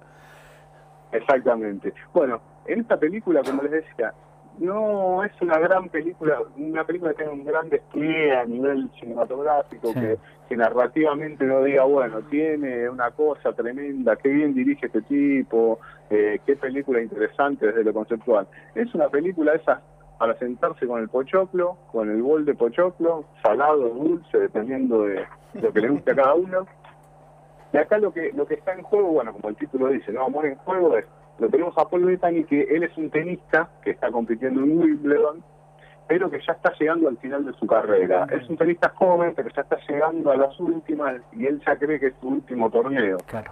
exactamente. 1.12 1.94
Bueno, 2.14 2.42
en 2.68 2.82
esta 2.82 2.98
película, 2.98 3.42
como 3.44 3.64
les 3.64 3.72
decía, 3.72 4.14
no 4.60 5.24
es 5.24 5.32
una 5.42 5.58
gran 5.58 5.90
película, 5.90 6.38
una 6.58 6.84
película 6.86 7.12
que 7.12 7.18
tiene 7.24 7.32
un 7.32 7.44
gran 7.44 7.70
despliegue 7.70 8.36
a 8.36 8.46
nivel 8.46 8.90
cinematográfico, 9.00 9.88
Sí. 9.94 10.00
que, 10.00 10.18
que 10.48 10.58
narrativamente 10.58 11.44
no 11.46 11.64
diga, 11.64 11.84
bueno, 11.86 12.20
tiene 12.30 12.88
una 12.90 13.10
cosa 13.12 13.52
tremenda, 13.54 14.16
qué 14.16 14.30
bien 14.30 14.54
dirige 14.54 14.86
este 14.86 15.02
tipo, 15.02 15.80
eh, 16.12 16.40
qué 16.46 16.56
película 16.56 17.02
interesante 17.02 17.66
desde 17.68 17.84
lo 17.84 17.94
conceptual. 17.94 18.48
Es 18.76 18.94
una 18.94 19.10
película 19.10 19.54
esa 19.54 19.82
para 20.24 20.40
sentarse 20.40 20.88
con 20.88 21.02
el 21.02 21.10
pochoclo, 21.10 21.76
con 21.92 22.10
el 22.10 22.22
bol 22.22 22.46
de 22.46 22.56
pochoclo, 22.56 23.26
salado, 23.42 23.90
dulce, 23.90 24.40
dependiendo 24.40 25.04
de 25.04 25.26
lo 25.56 25.74
que 25.74 25.82
le 25.82 25.90
guste 25.90 26.12
a 26.12 26.16
cada 26.16 26.34
uno. 26.34 26.66
Y 27.74 27.78
acá 27.78 27.98
lo 27.98 28.14
que 28.14 28.32
lo 28.32 28.48
que 28.48 28.54
está 28.54 28.72
en 28.72 28.84
juego, 28.84 29.10
bueno, 29.10 29.34
como 29.34 29.50
el 29.50 29.58
título 29.58 29.90
dice, 29.90 30.14
no, 30.14 30.24
amor 30.24 30.46
en 30.46 30.56
juego 30.56 30.96
es, 30.96 31.04
lo 31.40 31.50
tenemos 31.50 31.78
a 31.78 31.90
Paul 31.90 32.06
Bettany, 32.06 32.46
que 32.46 32.62
él 32.62 32.84
es 32.84 32.98
un 32.98 33.10
tenista 33.10 33.70
que 33.84 33.92
está 33.92 34.14
compitiendo 34.14 34.62
en 34.62 34.80
Wimbledon, 34.80 35.44
pero 36.08 36.32
que 36.32 36.40
ya 36.40 36.54
está 36.54 36.72
llegando 36.80 37.10
al 37.10 37.18
final 37.18 37.44
de 37.44 37.52
su 37.56 37.68
carrera. 37.68 38.26
Es 38.32 38.48
un 38.50 38.56
tenista 38.56 38.94
joven, 38.96 39.34
pero 39.36 39.50
ya 39.50 39.64
está 39.64 39.78
llegando 39.90 40.32
a 40.32 40.38
las 40.38 40.58
últimas 40.58 41.20
y 41.34 41.48
él 41.48 41.62
ya 41.68 41.76
cree 41.76 42.00
que 42.00 42.08
es 42.08 42.14
su 42.22 42.30
último 42.30 42.70
torneo. 42.70 43.18
Claro. 43.26 43.52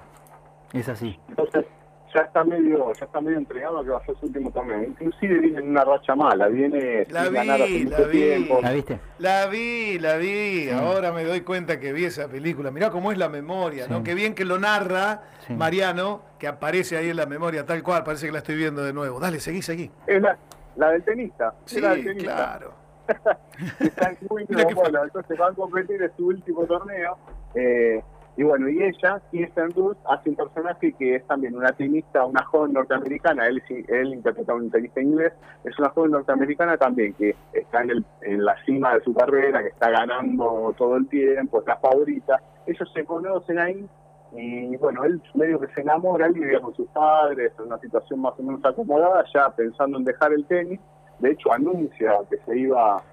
Es 0.72 0.88
así. 0.88 1.20
Entonces 1.28 1.66
ya 2.14 2.22
está 2.22 2.44
medio 2.44 2.92
ya 2.94 3.06
está 3.06 3.22
medio 3.22 3.38
entregado 3.38 3.80
a 3.80 3.84
que 3.84 3.90
va 3.90 3.98
a 3.98 4.06
ser 4.06 4.16
su 4.18 4.26
último 4.26 4.52
torneo. 4.52 4.84
Inclusive 4.84 5.40
viene 5.40 5.60
en 5.60 5.70
una 5.70 5.84
racha 5.84 6.16
mala, 6.16 6.48
viene 6.48 7.06
La 7.10 7.24
sin 7.26 7.34
ganar 7.34 7.62
hace 7.62 7.72
vi, 7.74 7.84
mucho 7.86 8.06
vi. 8.08 8.12
tiempo. 8.12 8.60
¿La 8.62 8.72
viste? 8.72 9.00
La 9.20 9.48
vi, 9.48 10.00
la 10.00 10.18
vi, 10.18 10.70
ahora 10.70 11.12
me 11.12 11.24
doy 11.24 11.42
cuenta 11.42 11.80
que 11.80 11.94
vi 11.94 12.06
esa 12.06 12.28
película. 12.28 12.72
Mirá 12.72 12.90
cómo 12.90 13.12
es 13.12 13.18
la 13.18 13.30
memoria, 13.30 13.88
¿no? 13.88 14.04
Qué 14.04 14.14
bien 14.14 14.34
que 14.36 14.46
lo 14.46 14.60
narra 14.60 15.24
Sí. 15.48 15.54
Mariano, 15.56 16.22
que 16.38 16.48
aparece 16.48 16.98
ahí 16.98 17.10
en 17.10 17.18
la 17.18 17.26
memoria 17.26 17.66
tal 17.66 17.82
cual, 17.82 18.04
parece 18.04 18.28
que 18.28 18.32
la 18.32 18.38
estoy 18.40 18.56
viendo 18.56 18.84
de 18.84 18.94
nuevo. 18.94 19.20
Dale, 19.20 19.40
seguí, 19.40 19.64
seguí. 19.64 19.90
Es 20.06 20.22
la, 20.22 20.38
la 20.76 20.92
del 20.92 21.04
tenista. 21.04 21.56
Sí, 21.66 21.82
la 21.82 21.96
del 21.96 22.04
tenista. 22.06 22.36
claro. 22.36 22.74
Están 23.80 24.18
muy 24.30 24.46
bueno, 24.46 25.04
entonces 25.04 25.38
van 25.38 25.52
a 25.54 25.56
competir 25.56 26.02
en 26.02 26.12
su 26.16 26.28
último 26.28 26.64
torneo. 26.66 27.18
eh, 27.56 28.04
y 28.38 28.44
bueno, 28.44 28.70
y 28.70 28.82
ella, 28.82 29.22
Kirsten 29.30 29.70
Dunst, 29.70 30.00
hace 30.10 30.30
un 30.30 30.36
personaje 30.36 30.94
que 30.94 31.16
es 31.16 31.28
también 31.28 31.56
una 31.56 31.72
tenista, 31.74 32.26
una 32.26 32.44
joven 32.46 32.74
norteamericana, 32.74 33.46
él, 33.48 33.62
él 33.88 34.14
interpreta 34.14 34.54
a 34.54 34.56
un 34.56 34.72
tenista 34.72 35.02
inglés, 35.02 35.34
es 35.66 35.78
una 35.78 35.90
joven 35.90 36.12
norteamericana 36.12 36.78
también 36.78 37.14
que 37.14 37.36
está 37.54 37.82
en, 37.82 37.90
el, 37.90 38.06
en 38.22 38.46
la 38.46 38.56
cima 38.66 38.94
de 38.96 39.04
su 39.04 39.14
carrera, 39.14 39.62
que 39.62 39.70
está 39.70 39.90
ganando 39.90 40.74
todo 40.78 40.96
el 40.96 41.08
tiempo, 41.10 41.60
es 41.60 41.68
la 41.68 41.78
favorita. 41.78 42.42
Ellos 42.66 42.90
se 42.94 43.04
conocen 43.04 43.60
ahí 43.60 43.90
y 44.34 44.78
bueno, 44.78 45.04
él 45.04 45.22
medio 45.34 45.60
que 45.60 45.68
se 45.74 45.82
enamora, 45.82 46.28
él 46.28 46.34
vivía 46.34 46.62
con 46.62 46.74
sus 46.74 46.88
padres, 46.90 47.52
en 47.60 47.66
una 47.66 47.78
situación 47.80 48.22
más 48.22 48.34
o 48.40 48.44
menos 48.44 48.64
acomodada, 48.64 49.26
ya 49.34 49.50
pensando 49.50 49.98
en 49.98 50.06
dejar 50.06 50.32
el 50.32 50.46
tenis. 50.46 50.80
De 51.20 51.32
hecho, 51.32 51.52
anuncia 51.52 52.14
que 52.30 52.38
se 52.38 52.58
iba 52.58 53.04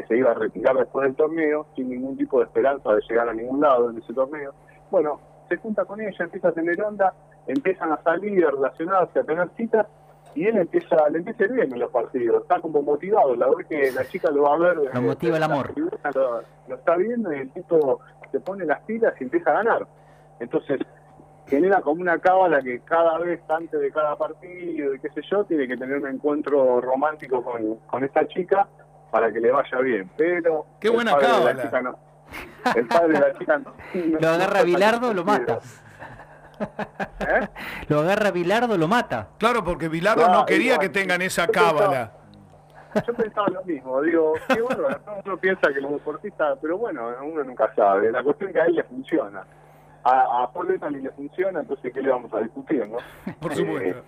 que 0.00 0.06
se 0.06 0.16
iba 0.16 0.30
a 0.30 0.34
retirar 0.34 0.76
después 0.76 1.06
del 1.06 1.16
torneo, 1.16 1.66
sin 1.76 1.90
ningún 1.90 2.16
tipo 2.16 2.38
de 2.38 2.44
esperanza 2.44 2.92
de 2.94 3.00
llegar 3.08 3.28
a 3.28 3.34
ningún 3.34 3.60
lado 3.60 3.90
en 3.90 3.98
ese 3.98 4.12
torneo. 4.14 4.52
Bueno, 4.90 5.20
se 5.48 5.56
junta 5.56 5.84
con 5.84 6.00
ella, 6.00 6.16
empieza 6.18 6.48
a 6.48 6.52
tener 6.52 6.82
onda, 6.82 7.12
empiezan 7.46 7.92
a 7.92 8.02
salir, 8.02 8.44
a 8.46 8.50
relacionarse, 8.50 9.18
a 9.18 9.24
tener 9.24 9.48
citas, 9.56 9.86
y 10.34 10.46
él 10.46 10.58
empieza, 10.58 10.96
le 11.10 11.18
empieza 11.18 11.52
bien 11.52 11.72
en 11.72 11.80
los 11.80 11.90
partidos, 11.90 12.42
está 12.42 12.60
como 12.60 12.82
motivado, 12.82 13.34
la 13.34 13.48
verdad 13.48 13.68
que 13.68 13.92
la 13.92 14.04
chica 14.06 14.30
lo 14.30 14.42
va 14.42 14.54
a 14.54 14.58
ver. 14.58 14.76
Lo 14.94 15.02
motiva 15.02 15.36
el 15.36 15.42
amor. 15.42 15.72
tribuna, 15.72 16.10
Lo, 16.14 16.42
lo 16.68 16.74
está 16.76 16.96
viendo 16.96 17.32
y 17.32 17.40
el 17.40 17.50
tipo 17.50 18.00
se 18.30 18.38
pone 18.40 18.64
las 18.64 18.80
pilas 18.82 19.12
y 19.20 19.24
empieza 19.24 19.50
a 19.50 19.54
ganar. 19.54 19.86
Entonces, 20.38 20.80
genera 21.48 21.80
como 21.80 22.00
una 22.00 22.18
cábala 22.20 22.62
que 22.62 22.78
cada 22.80 23.18
vez 23.18 23.40
antes 23.48 23.80
de 23.80 23.90
cada 23.90 24.16
partido 24.16 24.94
y 24.94 25.00
qué 25.00 25.10
sé 25.10 25.20
yo, 25.28 25.42
tiene 25.44 25.66
que 25.66 25.76
tener 25.76 25.98
un 25.98 26.06
encuentro 26.06 26.80
romántico 26.80 27.42
con, 27.42 27.76
con 27.88 28.04
esta 28.04 28.24
chica 28.28 28.68
para 29.10 29.32
que 29.32 29.40
le 29.40 29.50
vaya 29.50 29.78
bien. 29.78 30.10
Pero 30.16 30.66
Qué 30.80 30.88
el 30.88 30.94
buena 30.94 31.12
padre 31.12 31.26
de 31.26 31.32
la 31.32 31.38
cábala. 31.38 31.62
chica 31.62 31.82
no. 31.82 31.98
El 32.76 32.86
padre 32.86 33.12
de 33.12 33.20
la 33.20 33.38
chica 33.38 33.58
no. 33.58 33.74
Lo 34.20 34.28
agarra 34.28 34.62
Bilardo, 34.62 35.14
lo 35.14 35.24
mata. 35.24 35.58
¿Eh? 37.20 37.48
Lo 37.88 38.00
agarra 38.00 38.30
Bilardo, 38.30 38.76
lo 38.76 38.86
mata. 38.88 39.28
Claro, 39.38 39.64
porque 39.64 39.88
Bilardo 39.88 40.26
No, 40.28 40.34
no 40.40 40.46
quería 40.46 40.74
igual. 40.74 40.80
que 40.80 40.88
tengan 40.90 41.22
esa 41.22 41.46
cábala. 41.48 42.12
Yo 43.06 43.14
pensaba 43.14 43.46
lo 43.48 43.62
mismo, 43.64 44.02
digo, 44.02 44.32
qué 44.52 44.60
bueno, 44.60 44.82
uno 45.24 45.36
piensa 45.38 45.72
que 45.72 45.80
los 45.80 45.92
deportistas, 45.92 46.58
pero 46.60 46.76
bueno, 46.76 47.08
uno 47.22 47.44
nunca 47.44 47.72
sabe. 47.76 48.10
La 48.10 48.20
cuestión 48.22 48.50
es 48.50 48.54
que 48.54 48.60
a 48.60 48.64
él 48.66 48.74
le 48.74 48.82
funciona. 48.82 49.44
A, 50.02 50.42
a 50.42 50.52
Paul 50.52 50.66
Bettany 50.66 51.00
le 51.00 51.10
funciona, 51.10 51.60
entonces 51.60 51.92
¿qué 51.94 52.02
le 52.02 52.10
vamos 52.10 52.32
a 52.34 52.40
discutir, 52.40 52.88
no? 52.88 52.96
Por 53.40 53.52
Eh, 53.52 53.56
supuesto. 53.56 54.02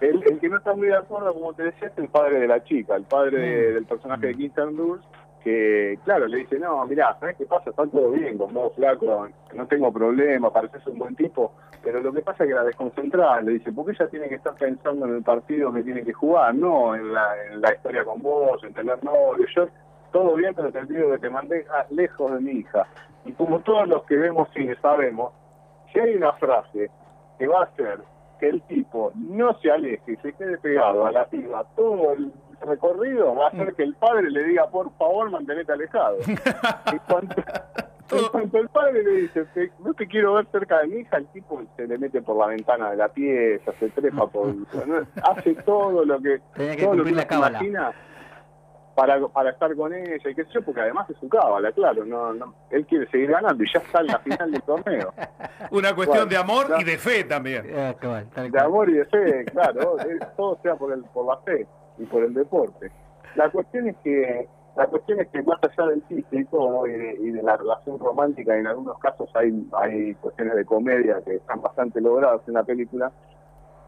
El, 0.00 0.22
el 0.24 0.38
que 0.40 0.48
no 0.48 0.58
está 0.58 0.74
muy 0.74 0.88
de 0.88 0.96
acuerdo, 0.96 1.32
como 1.32 1.54
te 1.54 1.64
decía, 1.64 1.88
es 1.88 1.96
el 1.98 2.08
padre 2.08 2.40
de 2.40 2.48
la 2.48 2.62
chica, 2.64 2.96
el 2.96 3.04
padre 3.04 3.38
Mm. 3.38 3.40
de- 3.42 3.72
del 3.74 3.86
personaje 3.86 4.26
de 4.26 4.34
Kirsten 4.34 4.76
Dunst, 4.76 5.04
que, 5.42 5.98
claro, 6.04 6.26
le 6.26 6.38
dice, 6.38 6.58
no, 6.58 6.84
mirá, 6.86 7.16
¿sabes 7.20 7.36
qué 7.36 7.46
pasa? 7.46 7.70
Está 7.70 7.86
todo 7.86 8.10
bien 8.10 8.36
con 8.36 8.52
vos, 8.52 8.74
flaco, 8.74 9.28
no 9.54 9.66
tengo 9.68 9.92
problema, 9.92 10.52
pareces 10.52 10.84
un 10.88 10.98
buen 10.98 11.14
tipo, 11.14 11.52
pero 11.84 12.00
lo 12.00 12.12
que 12.12 12.20
pasa 12.20 12.42
es 12.44 12.48
que 12.48 12.54
la 12.54 12.64
desconcentrada, 12.64 13.40
le 13.42 13.52
dice, 13.52 13.72
porque 13.72 13.92
ella 13.92 14.08
tiene 14.10 14.28
que 14.28 14.34
estar 14.34 14.54
pensando 14.56 15.06
en 15.06 15.14
el 15.16 15.22
partido 15.22 15.72
que 15.72 15.84
tiene 15.84 16.02
que 16.02 16.12
jugar, 16.12 16.52
no 16.54 16.96
en 16.96 17.14
la, 17.14 17.26
en 17.52 17.60
la 17.60 17.72
historia 17.72 18.04
con 18.04 18.20
vos, 18.20 18.62
en 18.64 18.74
tener 18.74 19.02
novio, 19.04 19.46
yo, 19.54 19.68
todo 20.12 20.34
bien, 20.34 20.52
pero 20.54 20.72
te 20.72 20.84
pido 20.84 21.12
que 21.12 21.18
te 21.18 21.30
mantengas 21.30 21.90
lejos 21.92 22.32
de 22.32 22.40
mi 22.40 22.50
hija. 22.60 22.84
Y 23.24 23.32
como 23.32 23.60
todos 23.60 23.86
los 23.88 24.02
que 24.04 24.16
vemos 24.16 24.48
cine 24.52 24.74
sabemos, 24.82 25.32
si 25.92 26.00
hay 26.00 26.16
una 26.16 26.32
frase 26.34 26.90
que 27.38 27.46
va 27.46 27.60
a 27.60 27.64
hacer 27.64 28.00
que 28.38 28.48
el 28.48 28.62
tipo 28.62 29.12
no 29.14 29.58
se 29.60 29.70
aleje 29.70 30.12
y 30.12 30.16
se 30.16 30.32
quede 30.32 30.58
pegado 30.58 31.06
a 31.06 31.12
la 31.12 31.26
piba 31.26 31.64
todo 31.76 32.12
el 32.12 32.32
recorrido, 32.60 33.34
va 33.34 33.46
a 33.46 33.48
hacer 33.48 33.74
que 33.74 33.82
el 33.82 33.94
padre 33.94 34.30
le 34.30 34.44
diga, 34.44 34.66
por 34.68 34.90
favor, 34.96 35.30
mantenete 35.30 35.72
alejado. 35.72 36.16
y 36.92 36.98
cuando, 37.10 37.34
en 38.12 38.28
cuanto 38.30 38.58
el 38.58 38.68
padre 38.68 39.02
le 39.02 39.10
dice, 39.22 39.44
"Te- 39.54 39.72
no 39.84 39.92
te 39.94 40.06
quiero 40.06 40.34
ver 40.34 40.46
cerca 40.50 40.80
de 40.80 40.86
mi 40.88 40.96
hija, 41.00 41.18
el 41.18 41.26
tipo 41.28 41.62
se 41.76 41.86
le 41.86 41.98
mete 41.98 42.22
por 42.22 42.36
la 42.38 42.46
ventana 42.46 42.90
de 42.90 42.96
la 42.96 43.08
pieza, 43.08 43.72
se 43.78 43.88
trepa 43.90 44.26
por... 44.26 44.54
hace 45.22 45.54
todo 45.56 46.04
lo 46.04 46.18
que... 46.20 46.40
Tenía 46.54 46.76
que 46.76 46.82
todo 46.82 46.92
lo 46.94 47.02
cumplir 47.02 47.16
la 47.16 47.26
cábala. 47.26 47.58
imagina 47.58 47.92
para, 48.96 49.20
para 49.28 49.50
estar 49.50 49.76
con 49.76 49.92
ella 49.94 50.16
y 50.16 50.34
qué 50.34 50.42
sé 50.44 50.50
yo, 50.54 50.62
porque 50.62 50.80
además 50.80 51.08
es 51.10 51.16
su 51.18 51.28
cábala, 51.28 51.70
claro, 51.70 52.04
no, 52.04 52.32
no, 52.34 52.54
él 52.70 52.84
quiere 52.86 53.06
seguir 53.10 53.30
ganando 53.30 53.62
y 53.62 53.66
ya 53.72 53.78
está 53.78 54.00
en 54.00 54.06
la 54.08 54.18
final 54.18 54.50
del 54.50 54.62
torneo. 54.62 55.12
Una 55.70 55.94
cuestión 55.94 56.26
bueno, 56.26 56.30
de 56.30 56.36
amor 56.36 56.68
ya. 56.70 56.80
y 56.80 56.84
de 56.84 56.98
fe 56.98 57.22
también. 57.24 57.66
Ah, 57.76 57.94
cabal, 58.00 58.26
tal 58.34 58.44
De 58.46 58.50
cual. 58.50 58.64
amor 58.64 58.88
y 58.90 58.94
de 58.94 59.04
fe, 59.04 59.44
claro, 59.52 59.98
es- 60.00 60.36
todo 60.36 60.58
sea 60.62 60.74
por 60.74 60.92
el 60.92 61.04
por 61.04 61.26
la 61.26 61.36
fe 61.42 61.66
y 61.98 62.04
por 62.06 62.24
el 62.24 62.34
deporte. 62.34 62.90
La 63.36 63.50
cuestión 63.50 63.86
es 63.88 63.96
que 64.02 64.48
la 64.76 64.86
cuestión 64.88 65.20
es 65.20 65.28
que 65.28 65.42
más 65.42 65.58
allá 65.62 65.88
del 65.90 66.06
chiste 66.08 66.38
y 66.40 66.44
todo 66.46 66.86
y 66.86 66.92
de, 66.92 67.14
y 67.20 67.30
de 67.30 67.42
la 67.42 67.56
relación 67.56 67.98
romántica, 67.98 68.56
en 68.56 68.66
algunos 68.66 68.98
casos 68.98 69.28
hay 69.34 69.52
hay 69.78 70.14
cuestiones 70.16 70.56
de 70.56 70.64
comedia 70.64 71.20
que 71.24 71.34
están 71.36 71.60
bastante 71.62 72.00
logradas 72.00 72.40
en 72.48 72.54
la 72.54 72.62
película, 72.64 73.12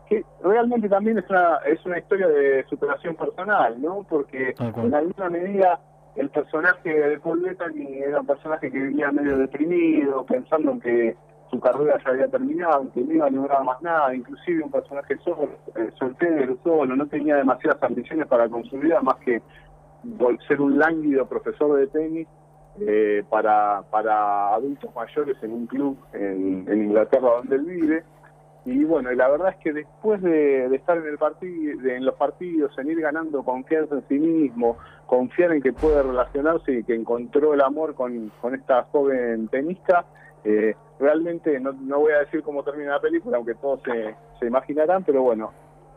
que 0.08 0.24
realmente 0.42 0.88
también 0.88 1.18
es 1.18 1.28
una 1.28 1.58
es 1.66 1.84
una 1.84 1.98
historia 1.98 2.28
de 2.28 2.64
superación 2.68 3.14
personal, 3.14 3.80
¿no? 3.80 4.06
Porque 4.08 4.54
cual. 4.54 4.86
en 4.86 4.94
alguna 4.94 5.30
medida 5.30 5.80
el 6.16 6.30
personaje 6.30 6.92
de 6.92 7.20
Paul 7.20 7.40
Bettany 7.40 8.02
era 8.02 8.20
un 8.20 8.26
personaje 8.26 8.70
que 8.70 8.78
vivía 8.78 9.12
medio 9.12 9.38
deprimido, 9.38 10.24
pensando 10.26 10.72
en 10.72 10.80
que 10.80 11.16
su 11.50 11.60
carrera 11.60 11.98
ya 12.04 12.10
había 12.10 12.28
terminado, 12.28 12.90
que 12.92 13.00
no 13.02 13.12
iba 13.12 13.26
a 13.26 13.30
lograr 13.30 13.64
más 13.64 13.80
nada, 13.82 14.14
inclusive 14.14 14.64
un 14.64 14.70
personaje 14.70 15.16
solo, 15.18 15.48
eh, 15.76 15.90
soltero, 15.98 16.58
solo, 16.62 16.96
no 16.96 17.06
tenía 17.06 17.36
demasiadas 17.36 17.82
ambiciones 17.82 18.26
para 18.26 18.48
con 18.48 18.64
su 18.64 18.78
vida 18.78 19.00
más 19.00 19.16
que 19.16 19.40
ser 20.46 20.60
un 20.60 20.78
lánguido 20.78 21.26
profesor 21.26 21.78
de 21.78 21.86
tenis 21.88 22.28
eh, 22.80 23.24
para, 23.28 23.82
para 23.90 24.54
adultos 24.54 24.94
mayores 24.94 25.36
en 25.42 25.52
un 25.52 25.66
club 25.66 25.98
en, 26.12 26.66
en 26.68 26.84
Inglaterra 26.84 27.30
donde 27.38 27.56
él 27.56 27.64
vive. 27.64 28.04
Y 28.70 28.84
bueno, 28.84 29.10
y 29.10 29.16
la 29.16 29.28
verdad 29.28 29.48
es 29.48 29.56
que 29.64 29.72
después 29.72 30.20
de, 30.20 30.66
estar 30.76 30.98
en 30.98 31.06
el 31.06 31.16
partido, 31.16 31.88
en 31.88 32.04
los 32.04 32.14
partidos, 32.16 32.70
en 32.78 32.90
ir 32.90 33.00
ganando 33.00 33.42
confianza 33.42 33.94
en 33.94 34.06
sí 34.08 34.18
mismo, 34.18 34.76
confiar 35.06 35.52
en 35.52 35.62
que 35.62 35.72
puede 35.72 36.02
relacionarse 36.02 36.72
y 36.72 36.84
que 36.84 36.94
encontró 36.94 37.54
el 37.54 37.62
amor 37.62 37.94
con, 37.94 38.30
con 38.42 38.54
esta 38.54 38.82
joven 38.92 39.48
tenista, 39.48 40.04
eh, 40.44 40.74
realmente 41.00 41.58
no, 41.58 41.72
no 41.72 42.00
voy 42.00 42.12
a 42.12 42.18
decir 42.18 42.42
cómo 42.42 42.62
termina 42.62 42.92
la 42.92 43.00
película, 43.00 43.38
aunque 43.38 43.54
todos 43.54 43.80
se, 43.84 44.14
se 44.38 44.46
imaginarán, 44.46 45.02
pero 45.02 45.22
bueno, 45.22 45.50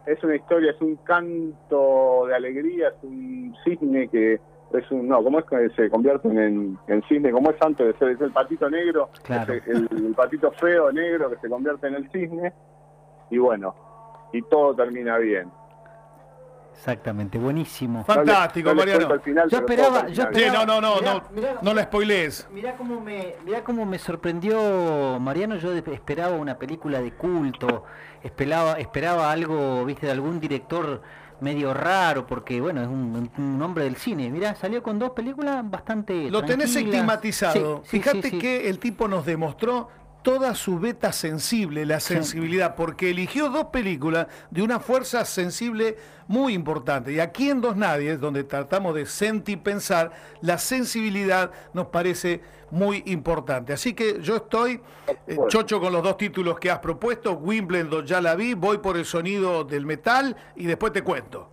es 0.05 0.23
una 0.23 0.37
historia, 0.37 0.71
es 0.71 0.79
un 0.79 0.95
canto 0.95 2.25
de 2.27 2.35
alegría, 2.35 2.87
es 2.87 3.03
un 3.03 3.53
cisne 3.65 4.07
que 4.07 4.39
es 4.79 4.89
un, 4.91 5.07
no, 5.07 5.23
¿cómo 5.23 5.39
es 5.39 5.45
que 5.45 5.69
se 5.75 5.89
convierten 5.89 6.37
en, 6.37 6.77
en 6.87 7.03
cisne? 7.03 7.31
¿Cómo 7.31 7.51
es 7.51 7.57
antes 7.61 7.85
de 7.87 7.93
ser? 7.99 8.09
Es 8.09 8.21
el 8.21 8.31
patito 8.31 8.69
negro, 8.69 9.09
Claro. 9.23 9.53
es 9.53 9.67
el, 9.67 9.87
el 9.91 10.13
patito 10.15 10.51
feo 10.53 10.91
negro 10.91 11.29
que 11.29 11.37
se 11.37 11.49
convierte 11.49 11.87
en 11.87 11.95
el 11.95 12.09
cisne, 12.11 12.53
y 13.29 13.37
bueno, 13.37 13.75
y 14.33 14.41
todo 14.43 14.75
termina 14.75 15.17
bien. 15.17 15.49
Exactamente, 16.73 17.37
buenísimo. 17.37 18.03
Fantástico, 18.05 18.73
No 18.73 18.75
les- 18.83 18.85
no 18.85 18.91
les 18.91 18.99
Mariano. 19.07 19.21
final, 19.23 19.49
Yo 19.49 19.57
esperaba- 19.57 20.07
yo 20.07 20.07
bien. 20.07 20.15
Sí, 20.15 20.21
esperaba- 20.43 20.65
no, 20.65 20.81
no, 20.81 20.95
no, 20.95 20.99
Mirá, 20.99 21.13
no, 21.13 21.21
mirá. 21.35 21.55
no 21.61 21.73
la 21.75 21.83
spoilees. 21.83 22.47
Mirá 22.51 22.75
cómo 22.75 22.99
me, 23.01 23.35
mirá 23.45 23.63
cómo 23.63 23.85
me 23.85 23.99
sorprendió 23.99 25.19
Mariano, 25.19 25.57
yo 25.57 25.73
esperaba 25.73 26.35
una 26.37 26.57
película 26.57 26.99
de 27.01 27.11
culto, 27.11 27.83
esperaba, 28.23 28.79
esperaba 28.79 29.31
algo, 29.31 29.85
viste, 29.85 30.07
de 30.07 30.13
algún 30.13 30.39
director 30.39 31.01
medio 31.41 31.73
raro, 31.73 32.25
porque 32.27 32.61
bueno, 32.61 32.81
es 32.81 32.87
un, 32.87 33.29
un 33.37 33.61
hombre 33.61 33.83
del 33.83 33.95
cine. 33.97 34.29
Mirá, 34.29 34.55
salió 34.55 34.81
con 34.81 34.99
dos 34.99 35.11
películas 35.11 35.69
bastante 35.69 36.29
Lo 36.29 36.43
tenés 36.43 36.75
estigmatizado. 36.75 37.81
Sí, 37.83 37.89
sí, 37.91 37.97
Fíjate 37.97 38.29
sí. 38.29 38.37
que 38.39 38.69
el 38.69 38.79
tipo 38.79 39.07
nos 39.07 39.25
demostró 39.25 39.89
toda 40.21 40.55
su 40.55 40.79
beta 40.79 41.11
sensible, 41.11 41.85
la 41.85 41.99
sensibilidad, 41.99 42.75
porque 42.75 43.09
eligió 43.09 43.49
dos 43.49 43.65
películas 43.65 44.27
de 44.49 44.61
una 44.61 44.79
fuerza 44.79 45.25
sensible 45.25 45.97
muy 46.27 46.53
importante. 46.53 47.11
Y 47.11 47.19
aquí 47.19 47.49
en 47.49 47.61
Dos 47.61 47.75
Nadies, 47.75 48.19
donde 48.19 48.43
tratamos 48.43 48.95
de 48.95 49.05
sentir 49.05 49.61
pensar, 49.61 50.11
la 50.41 50.57
sensibilidad 50.57 51.51
nos 51.73 51.87
parece 51.87 52.41
muy 52.71 53.03
importante. 53.07 53.73
Así 53.73 53.93
que 53.93 54.21
yo 54.21 54.37
estoy 54.37 54.81
eh, 55.27 55.37
chocho 55.47 55.79
con 55.79 55.91
los 55.91 56.01
dos 56.01 56.17
títulos 56.17 56.59
que 56.59 56.71
has 56.71 56.79
propuesto. 56.79 57.33
Wimbledon 57.33 58.05
ya 58.05 58.21
la 58.21 58.35
vi, 58.35 58.53
voy 58.53 58.77
por 58.77 58.97
el 58.97 59.05
sonido 59.05 59.63
del 59.63 59.85
metal 59.85 60.35
y 60.55 60.65
después 60.65 60.93
te 60.93 61.03
cuento. 61.03 61.49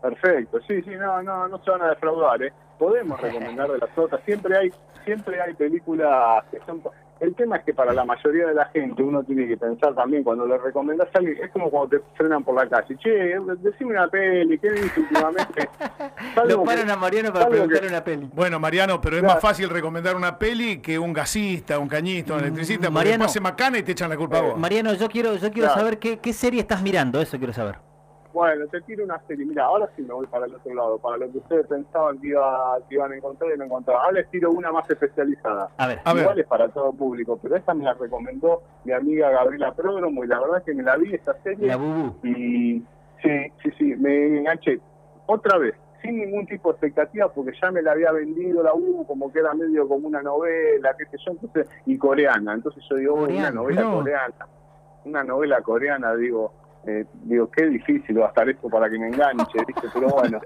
Perfecto, 0.00 0.58
sí, 0.66 0.82
sí, 0.82 0.90
no, 0.90 1.22
no, 1.22 1.46
no 1.46 1.62
se 1.62 1.70
van 1.70 1.82
a 1.82 1.90
defraudar, 1.90 2.42
¿eh? 2.42 2.52
Podemos 2.78 3.20
recomendar 3.20 3.70
de 3.70 3.78
las 3.78 3.96
otras, 3.96 4.20
siempre 4.24 4.56
hay, 4.56 4.72
siempre 5.04 5.40
hay 5.40 5.54
películas 5.54 6.44
que 6.50 6.58
son, 6.66 6.82
El 7.22 7.36
tema 7.36 7.58
es 7.58 7.64
que 7.64 7.72
para 7.72 7.92
la 7.92 8.04
mayoría 8.04 8.48
de 8.48 8.54
la 8.54 8.64
gente 8.64 9.00
uno 9.00 9.22
tiene 9.22 9.46
que 9.46 9.56
pensar 9.56 9.94
también 9.94 10.24
cuando 10.24 10.44
le 10.44 10.58
recomendás 10.58 11.06
a 11.14 11.18
alguien, 11.18 11.38
es 11.40 11.52
como 11.52 11.70
cuando 11.70 11.96
te 11.96 12.04
frenan 12.16 12.42
por 12.42 12.56
la 12.56 12.68
calle. 12.68 12.96
Che, 12.98 13.38
decime 13.60 13.92
una 13.92 14.08
peli, 14.08 14.58
¿qué 14.58 14.70
viste 14.70 14.98
últimamente? 14.98 15.68
Lo 16.48 16.64
paran 16.64 16.90
a 16.90 16.96
Mariano 16.96 17.32
para 17.32 17.48
preguntar 17.48 17.84
una 17.84 18.02
peli. 18.02 18.28
Bueno, 18.34 18.58
Mariano, 18.58 19.00
pero 19.00 19.18
es 19.18 19.22
más 19.22 19.38
fácil 19.38 19.70
recomendar 19.70 20.16
una 20.16 20.36
peli 20.36 20.78
que 20.78 20.98
un 20.98 21.12
gasista, 21.12 21.78
un 21.78 21.86
cañista, 21.86 22.32
un 22.32 22.40
mm, 22.40 22.42
electricista, 22.42 22.90
Mariano, 22.90 23.26
porque 23.26 23.40
macana 23.40 23.78
y 23.78 23.84
te 23.84 23.92
echan 23.92 24.10
la 24.10 24.16
culpa 24.16 24.38
a 24.38 24.42
vos. 24.42 24.58
Mariano, 24.58 24.92
yo 24.94 25.08
quiero, 25.08 25.36
yo 25.36 25.52
quiero 25.52 25.68
saber 25.68 26.00
qué, 26.00 26.18
qué 26.18 26.32
serie 26.32 26.62
estás 26.62 26.82
mirando, 26.82 27.20
eso 27.20 27.38
quiero 27.38 27.52
saber. 27.52 27.91
Bueno, 28.32 28.66
te 28.68 28.80
tiro 28.82 29.04
una 29.04 29.20
serie. 29.26 29.44
Mira, 29.44 29.64
ahora 29.64 29.88
sí 29.94 30.02
me 30.02 30.14
voy 30.14 30.26
para 30.26 30.46
el 30.46 30.54
otro 30.54 30.74
lado, 30.74 30.98
para 30.98 31.18
lo 31.18 31.30
que 31.30 31.38
ustedes 31.38 31.66
pensaban 31.66 32.18
que, 32.18 32.28
iba, 32.28 32.78
que 32.88 32.94
iban 32.94 33.12
a 33.12 33.16
encontrar 33.16 33.50
y 33.54 33.58
no 33.58 33.64
encontraban. 33.64 34.04
Ahora 34.04 34.20
les 34.20 34.30
tiro 34.30 34.50
una 34.50 34.72
más 34.72 34.88
especializada. 34.88 35.68
A 35.76 35.86
ver, 35.86 36.00
a 36.04 36.14
Igual 36.14 36.38
es 36.38 36.46
para 36.46 36.68
todo 36.68 36.92
público, 36.92 37.38
pero 37.42 37.56
esta 37.56 37.74
me 37.74 37.84
la 37.84 37.94
recomendó 37.94 38.62
mi 38.84 38.92
amiga 38.92 39.30
Gabriela 39.30 39.74
Pródromo 39.74 40.24
y 40.24 40.28
la 40.28 40.40
verdad 40.40 40.58
es 40.58 40.64
que 40.64 40.74
me 40.74 40.82
la 40.82 40.96
vi 40.96 41.14
esta 41.14 41.34
serie. 41.42 41.68
La 41.68 41.76
Bubu. 41.76 42.26
Y 42.26 42.82
sí, 43.22 43.52
sí, 43.62 43.70
sí, 43.78 43.84
me 43.96 44.38
enganché. 44.38 44.80
Otra 45.26 45.58
vez, 45.58 45.74
sin 46.00 46.16
ningún 46.16 46.46
tipo 46.46 46.70
de 46.70 46.72
expectativa, 46.72 47.30
porque 47.30 47.52
ya 47.60 47.70
me 47.70 47.82
la 47.82 47.92
había 47.92 48.12
vendido 48.12 48.62
la 48.62 48.72
Bubu 48.72 49.06
como 49.06 49.30
que 49.30 49.40
era 49.40 49.52
medio 49.52 49.86
como 49.86 50.08
una 50.08 50.22
novela, 50.22 50.94
qué 50.96 51.04
sé 51.06 51.22
yo, 51.24 51.32
entonces, 51.32 51.68
y 51.84 51.98
coreana. 51.98 52.54
Entonces 52.54 52.82
yo 52.88 52.96
digo, 52.96 53.14
una 53.14 53.50
novela 53.50 53.82
coreana. 53.84 54.46
Una 55.04 55.24
novela 55.24 55.60
coreana, 55.62 56.14
digo 56.14 56.61
eh, 56.86 57.06
digo, 57.24 57.50
qué 57.50 57.66
difícil 57.66 58.20
va 58.20 58.26
a 58.26 58.28
estar 58.28 58.48
esto 58.48 58.68
para 58.68 58.90
que 58.90 58.98
me 58.98 59.08
enganche, 59.08 59.58
¿viste? 59.66 59.88
Pero 59.92 60.08
bueno, 60.08 60.40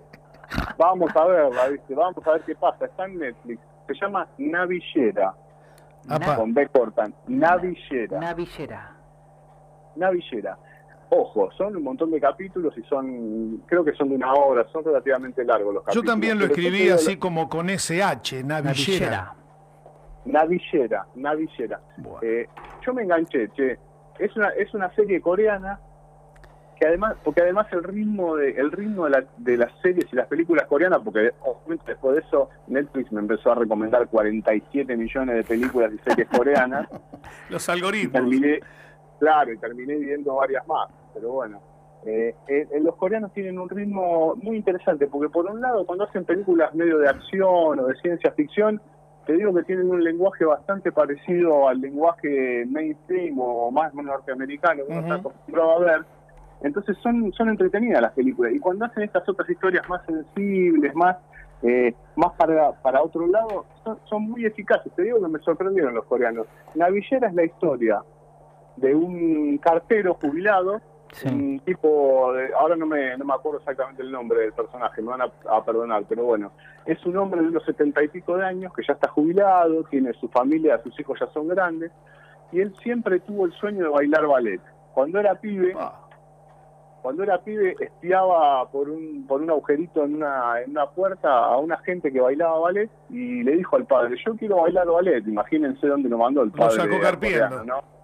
vamos 0.78 1.14
a 1.14 1.24
verla, 1.24 1.68
¿viste? 1.68 1.94
Vamos 1.94 2.26
a 2.26 2.32
ver 2.32 2.42
qué 2.42 2.54
pasa. 2.54 2.86
Está 2.86 3.06
en 3.06 3.18
Netflix. 3.18 3.60
Se 3.86 3.94
llama 3.94 4.26
Navillera. 4.38 5.34
Con 6.36 6.52
B 6.52 6.68
cortan. 6.68 7.14
Navillera. 7.28 8.18
Navillera. 8.18 8.96
Navillera. 9.94 10.58
Ojo, 11.10 11.50
son 11.52 11.76
un 11.76 11.82
montón 11.82 12.10
de 12.10 12.20
capítulos 12.20 12.76
y 12.76 12.82
son, 12.84 13.62
creo 13.66 13.84
que 13.84 13.92
son 13.92 14.08
de 14.08 14.14
una 14.14 14.32
hora, 14.32 14.66
son 14.72 14.82
relativamente 14.82 15.44
largos 15.44 15.74
los 15.74 15.84
capítulos. 15.84 16.06
Yo 16.06 16.10
también 16.10 16.38
lo 16.38 16.46
escribí 16.46 16.88
así 16.88 17.18
como 17.18 17.48
con 17.48 17.68
SH, 17.68 18.42
Navillera. 18.42 19.34
Navillera, 20.24 21.06
Navillera. 21.14 21.80
Eh, 22.22 22.48
yo 22.84 22.94
me 22.94 23.02
enganché, 23.02 23.50
che 23.54 23.78
es 24.18 24.36
una 24.36 24.48
es 24.50 24.72
una 24.74 24.92
serie 24.94 25.20
coreana 25.20 25.80
que 26.78 26.86
además 26.86 27.16
porque 27.22 27.42
además 27.42 27.66
el 27.72 27.82
ritmo 27.82 28.36
de 28.36 28.50
el 28.50 28.72
ritmo 28.72 29.04
de, 29.04 29.10
la, 29.10 29.24
de 29.38 29.56
las 29.56 29.72
series 29.80 30.06
y 30.12 30.16
las 30.16 30.26
películas 30.26 30.66
coreanas 30.66 31.00
porque 31.04 31.32
obviamente 31.40 31.84
después 31.86 32.16
de 32.16 32.22
eso 32.22 32.50
Netflix 32.66 33.12
me 33.12 33.20
empezó 33.20 33.52
a 33.52 33.54
recomendar 33.54 34.08
47 34.08 34.96
millones 34.96 35.36
de 35.36 35.44
películas 35.44 35.92
y 35.92 35.98
series 35.98 36.28
coreanas. 36.28 36.88
Los 37.50 37.68
algoritmos. 37.68 38.12
Terminé, 38.12 38.60
claro 39.18 39.52
y 39.52 39.58
terminé 39.58 39.96
viendo 39.96 40.34
varias 40.34 40.66
más 40.66 40.88
pero 41.14 41.30
bueno 41.32 41.60
eh, 42.04 42.34
eh, 42.48 42.66
los 42.80 42.96
coreanos 42.96 43.32
tienen 43.32 43.60
un 43.60 43.68
ritmo 43.68 44.34
muy 44.42 44.56
interesante 44.56 45.06
porque 45.06 45.28
por 45.28 45.46
un 45.46 45.60
lado 45.60 45.86
cuando 45.86 46.04
hacen 46.04 46.24
películas 46.24 46.74
medio 46.74 46.98
de 46.98 47.08
acción 47.08 47.78
o 47.78 47.86
de 47.86 47.94
ciencia 48.00 48.32
ficción 48.32 48.80
te 49.26 49.34
digo 49.34 49.54
que 49.54 49.62
tienen 49.62 49.90
un 49.90 50.02
lenguaje 50.02 50.44
bastante 50.44 50.90
parecido 50.92 51.68
al 51.68 51.80
lenguaje 51.80 52.64
mainstream 52.66 53.38
o 53.38 53.70
más 53.70 53.94
norteamericano 53.94 54.84
que 54.86 54.92
uno 54.92 55.00
está 55.00 55.14
acostumbrado 55.14 55.72
a 55.72 55.78
ver. 55.78 56.04
Entonces 56.62 56.96
son, 57.02 57.32
son 57.32 57.48
entretenidas 57.48 58.02
las 58.02 58.12
películas. 58.12 58.52
Y 58.52 58.60
cuando 58.60 58.84
hacen 58.84 59.02
estas 59.02 59.28
otras 59.28 59.48
historias 59.48 59.88
más 59.88 60.04
sensibles, 60.06 60.94
más 60.94 61.16
eh, 61.62 61.94
más 62.16 62.32
para, 62.32 62.72
para 62.82 63.02
otro 63.02 63.26
lado, 63.28 63.64
son, 64.08 64.22
muy 64.22 64.44
eficaces. 64.44 64.92
Te 64.94 65.02
digo 65.02 65.20
que 65.20 65.28
me 65.28 65.38
sorprendieron 65.40 65.94
los 65.94 66.04
coreanos. 66.06 66.46
Navillera 66.74 67.28
es 67.28 67.34
la 67.34 67.44
historia 67.44 68.02
de 68.76 68.94
un 68.94 69.58
cartero 69.58 70.14
jubilado 70.14 70.80
un 71.24 71.60
tipo, 71.60 72.32
de, 72.32 72.52
ahora 72.54 72.76
no 72.76 72.86
me, 72.86 73.16
no 73.16 73.24
me 73.24 73.34
acuerdo 73.34 73.58
exactamente 73.58 74.02
el 74.02 74.10
nombre 74.10 74.40
del 74.40 74.52
personaje, 74.52 75.02
me 75.02 75.08
van 75.08 75.22
a, 75.22 75.64
perdonar, 75.64 76.04
pero 76.08 76.24
bueno, 76.24 76.52
es 76.86 77.04
un 77.04 77.16
hombre 77.16 77.42
de 77.42 77.48
unos 77.48 77.64
setenta 77.64 78.02
y 78.02 78.08
pico 78.08 78.36
de 78.36 78.46
años 78.46 78.72
que 78.74 78.82
ya 78.86 78.94
está 78.94 79.08
jubilado, 79.08 79.84
tiene 79.84 80.12
su 80.14 80.28
familia, 80.28 80.80
sus 80.82 80.98
hijos 80.98 81.18
ya 81.20 81.26
son 81.28 81.48
grandes, 81.48 81.92
y 82.50 82.60
él 82.60 82.74
siempre 82.82 83.20
tuvo 83.20 83.46
el 83.46 83.52
sueño 83.52 83.84
de 83.84 83.90
bailar 83.90 84.26
ballet. 84.26 84.60
Cuando 84.94 85.20
era 85.20 85.34
pibe, 85.34 85.74
ah. 85.78 86.00
cuando 87.02 87.22
era 87.22 87.38
pibe 87.38 87.76
espiaba 87.80 88.70
por 88.70 88.88
un, 88.90 89.26
por 89.26 89.40
un 89.42 89.50
agujerito 89.50 90.04
en 90.04 90.16
una, 90.16 90.60
en 90.60 90.70
una 90.70 90.86
puerta 90.86 91.30
a 91.30 91.56
una 91.58 91.78
gente 91.78 92.12
que 92.12 92.20
bailaba 92.20 92.58
ballet 92.58 92.90
y 93.10 93.42
le 93.42 93.56
dijo 93.56 93.76
al 93.76 93.86
padre, 93.86 94.16
yo 94.24 94.34
quiero 94.36 94.62
bailar 94.62 94.86
ballet, 94.86 95.26
imagínense 95.26 95.86
dónde 95.86 96.08
lo 96.08 96.18
mandó 96.18 96.42
el 96.42 96.50
padre. 96.50 96.76
Lo 96.76 96.82
sacó 96.82 97.00
¿no? 97.64 98.01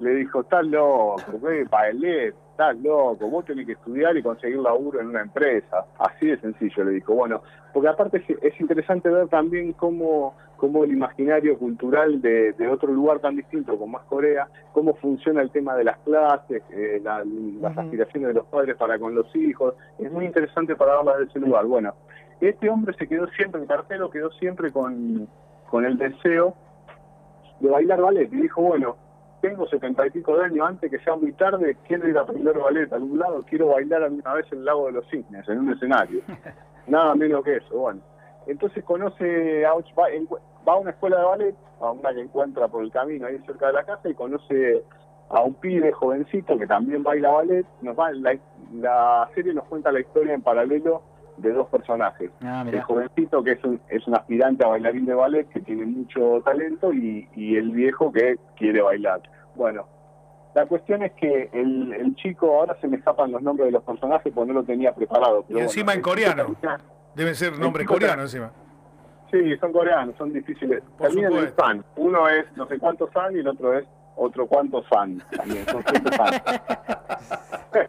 Le 0.00 0.14
dijo, 0.14 0.40
estás 0.40 0.64
loco, 0.66 1.16
¿qué? 1.42 1.66
Paelé, 1.68 2.28
estás 2.28 2.76
loco, 2.78 3.28
vos 3.28 3.44
tenés 3.44 3.66
que 3.66 3.72
estudiar 3.72 4.16
y 4.16 4.22
conseguir 4.22 4.58
laburo 4.58 5.00
en 5.00 5.08
una 5.08 5.22
empresa. 5.22 5.84
Así 5.98 6.26
de 6.26 6.38
sencillo, 6.38 6.84
le 6.84 6.92
dijo. 6.92 7.14
Bueno, 7.14 7.42
porque 7.72 7.88
aparte 7.88 8.24
es, 8.40 8.60
interesante 8.60 9.08
ver 9.08 9.28
también 9.28 9.72
cómo, 9.72 10.34
cómo 10.56 10.84
el 10.84 10.92
imaginario 10.92 11.58
cultural 11.58 12.20
de, 12.20 12.54
otro 12.70 12.92
lugar 12.92 13.18
tan 13.18 13.36
distinto 13.36 13.76
como 13.76 13.98
es 13.98 14.04
Corea, 14.04 14.48
cómo 14.72 14.94
funciona 14.94 15.42
el 15.42 15.50
tema 15.50 15.74
de 15.74 15.84
las 15.84 15.98
clases, 15.98 16.62
eh, 16.70 17.00
las 17.02 17.78
aspiraciones 17.78 18.28
de 18.28 18.34
los 18.34 18.46
padres 18.46 18.76
para 18.76 18.98
con 18.98 19.14
los 19.14 19.34
hijos. 19.34 19.74
Es 19.98 20.12
muy 20.12 20.26
interesante 20.26 20.76
para 20.76 20.94
hablar 20.94 21.18
de 21.18 21.24
ese 21.24 21.40
lugar. 21.40 21.66
Bueno, 21.66 21.94
este 22.40 22.70
hombre 22.70 22.94
se 22.96 23.08
quedó 23.08 23.26
siempre, 23.28 23.60
el 23.60 23.66
cartero 23.66 24.10
quedó 24.10 24.30
siempre 24.32 24.70
con, 24.70 25.28
con 25.70 25.84
el 25.84 25.98
deseo 25.98 26.54
de 27.60 27.68
bailar 27.68 28.00
ballet 28.00 28.32
y 28.32 28.42
dijo, 28.42 28.62
bueno, 28.62 28.96
tengo 29.40 29.66
setenta 29.68 30.06
y 30.06 30.10
pico 30.10 30.36
de 30.36 30.46
años, 30.46 30.68
antes 30.68 30.90
que 30.90 30.98
sea 31.00 31.16
muy 31.16 31.32
tarde, 31.32 31.76
quiero 31.86 32.08
ir 32.08 32.18
a 32.18 32.22
aprender 32.22 32.58
ballet 32.58 32.92
a 32.92 32.96
algún 32.96 33.18
lado, 33.18 33.44
quiero 33.48 33.68
bailar 33.68 34.02
alguna 34.02 34.34
vez 34.34 34.46
en 34.52 34.58
el 34.58 34.64
lago 34.64 34.86
de 34.86 34.92
los 34.92 35.08
cisnes, 35.08 35.48
en 35.48 35.58
un 35.60 35.72
escenario. 35.72 36.22
Nada 36.86 37.14
menos 37.14 37.44
que 37.44 37.56
eso, 37.56 37.78
bueno. 37.78 38.00
Entonces 38.46 38.82
conoce, 38.84 39.66
a, 39.66 39.74
va, 39.74 40.72
a 40.72 40.76
una 40.76 40.90
escuela 40.90 41.18
de 41.18 41.24
ballet, 41.24 41.54
a 41.80 41.90
una 41.92 42.14
que 42.14 42.20
encuentra 42.20 42.68
por 42.68 42.82
el 42.82 42.90
camino 42.90 43.26
ahí 43.26 43.38
cerca 43.46 43.68
de 43.68 43.74
la 43.74 43.84
casa, 43.84 44.08
y 44.08 44.14
conoce 44.14 44.82
a 45.28 45.42
un 45.42 45.54
pibe 45.54 45.92
jovencito 45.92 46.58
que 46.58 46.66
también 46.66 47.02
baila 47.02 47.30
ballet. 47.30 47.66
Nos 47.82 47.98
va, 47.98 48.10
la, 48.12 48.36
la 48.72 49.28
serie 49.34 49.52
nos 49.52 49.64
cuenta 49.64 49.92
la 49.92 50.00
historia 50.00 50.34
en 50.34 50.42
paralelo 50.42 51.02
de 51.38 51.52
dos 51.52 51.68
personajes. 51.68 52.30
Ah, 52.42 52.64
el 52.66 52.82
jovencito 52.82 53.42
que 53.42 53.52
es 53.52 53.64
un, 53.64 53.80
es 53.88 54.06
un 54.06 54.14
aspirante 54.14 54.64
a 54.64 54.68
bailarín 54.68 55.06
de 55.06 55.14
ballet 55.14 55.48
que 55.48 55.60
tiene 55.60 55.86
mucho 55.86 56.42
talento 56.44 56.92
y, 56.92 57.28
y 57.34 57.56
el 57.56 57.70
viejo 57.70 58.12
que 58.12 58.36
quiere 58.56 58.82
bailar. 58.82 59.22
Bueno, 59.54 59.86
la 60.54 60.66
cuestión 60.66 61.02
es 61.02 61.12
que 61.12 61.50
el, 61.52 61.92
el, 61.92 62.14
chico, 62.16 62.58
ahora 62.58 62.76
se 62.80 62.88
me 62.88 62.96
escapan 62.96 63.30
los 63.30 63.42
nombres 63.42 63.66
de 63.66 63.72
los 63.72 63.82
personajes 63.84 64.32
porque 64.34 64.52
no 64.52 64.60
lo 64.60 64.64
tenía 64.64 64.92
preparado. 64.94 65.44
y 65.48 65.58
encima 65.58 65.94
en 65.94 66.02
coreano. 66.02 66.56
Deben 67.14 67.34
ser 67.34 67.58
nombres 67.58 67.86
coreanos 67.86 68.24
encima. 68.24 68.50
Sí, 69.30 69.56
son 69.58 69.72
coreanos, 69.72 70.16
son 70.16 70.32
difíciles. 70.32 70.82
Terminan 70.98 71.32
en 71.34 71.52
fan. 71.52 71.84
Uno 71.96 72.28
es 72.28 72.44
no 72.56 72.66
sé 72.66 72.78
cuántos 72.78 73.10
fan 73.12 73.36
y 73.36 73.40
el 73.40 73.48
otro 73.48 73.76
es 73.78 73.86
otro 74.16 74.46
cuántos 74.46 74.86
fan. 74.88 75.22
También 75.36 75.64
son 75.66 75.82
fan. 75.82 76.42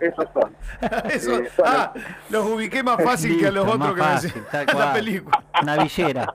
Esos 0.00 0.26
son. 0.34 0.52
Eh, 0.82 1.48
ah, 1.64 1.92
los 2.30 2.46
ubiqué 2.46 2.82
más 2.82 3.02
fácil 3.02 3.38
que 3.38 3.46
a 3.46 3.50
los 3.50 3.66
otros 3.66 3.94
que 3.94 4.00
fácil, 4.00 4.32
la 4.76 4.92
película. 4.92 5.44
Navillera. 5.64 6.34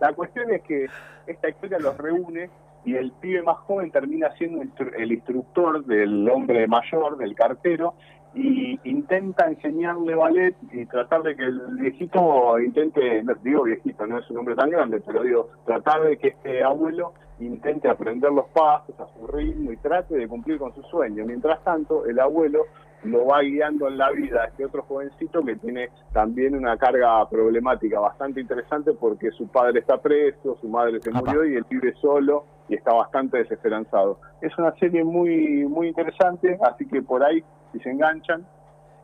La 0.00 0.12
cuestión 0.12 0.50
es 0.50 0.62
que 0.62 0.86
esta 1.26 1.48
historia 1.48 1.78
los 1.78 1.96
reúne 1.96 2.50
y 2.84 2.94
el 2.96 3.12
pibe 3.12 3.42
más 3.42 3.58
joven 3.58 3.90
termina 3.90 4.30
siendo 4.36 4.62
el 4.96 5.12
instructor 5.12 5.84
del 5.84 6.28
hombre 6.28 6.66
mayor, 6.66 7.18
del 7.18 7.34
cartero, 7.34 7.94
y 8.34 8.78
intenta 8.84 9.46
enseñarle 9.46 10.14
ballet 10.14 10.54
y 10.72 10.86
tratar 10.86 11.22
de 11.22 11.34
que 11.34 11.42
el 11.42 11.60
viejito 11.78 12.58
intente, 12.60 13.22
digo 13.42 13.64
viejito, 13.64 14.06
no 14.06 14.18
es 14.18 14.30
un 14.30 14.38
hombre 14.38 14.54
tan 14.54 14.70
grande, 14.70 15.02
pero 15.04 15.22
digo, 15.22 15.50
tratar 15.66 16.02
de 16.02 16.16
que 16.16 16.28
este 16.28 16.62
abuelo 16.62 17.12
intente 17.40 17.88
aprender 17.88 18.30
los 18.32 18.46
pasos 18.48 18.94
a 18.98 19.06
su 19.14 19.26
ritmo 19.26 19.72
y 19.72 19.76
trate 19.76 20.16
de 20.16 20.28
cumplir 20.28 20.58
con 20.58 20.74
su 20.74 20.82
sueño. 20.84 21.24
Mientras 21.24 21.62
tanto, 21.64 22.06
el 22.06 22.18
abuelo 22.18 22.64
lo 23.04 23.26
va 23.26 23.40
guiando 23.40 23.88
en 23.88 23.96
la 23.96 24.10
vida 24.10 24.42
a 24.42 24.46
este 24.46 24.64
otro 24.64 24.82
jovencito 24.82 25.42
que 25.42 25.56
tiene 25.56 25.88
también 26.12 26.54
una 26.54 26.76
carga 26.76 27.26
problemática 27.28 27.98
bastante 27.98 28.40
interesante 28.40 28.92
porque 28.92 29.30
su 29.30 29.48
padre 29.48 29.80
está 29.80 29.98
preso, 29.98 30.58
su 30.60 30.68
madre 30.68 31.00
se 31.00 31.10
murió 31.10 31.46
y 31.46 31.56
él 31.56 31.64
vive 31.68 31.94
solo 32.00 32.44
y 32.68 32.74
está 32.74 32.92
bastante 32.92 33.38
desesperanzado. 33.38 34.20
Es 34.40 34.56
una 34.58 34.72
serie 34.76 35.02
muy 35.02 35.64
muy 35.66 35.88
interesante, 35.88 36.58
así 36.62 36.86
que 36.86 37.02
por 37.02 37.24
ahí 37.24 37.42
si 37.72 37.80
se 37.80 37.90
enganchan. 37.90 38.46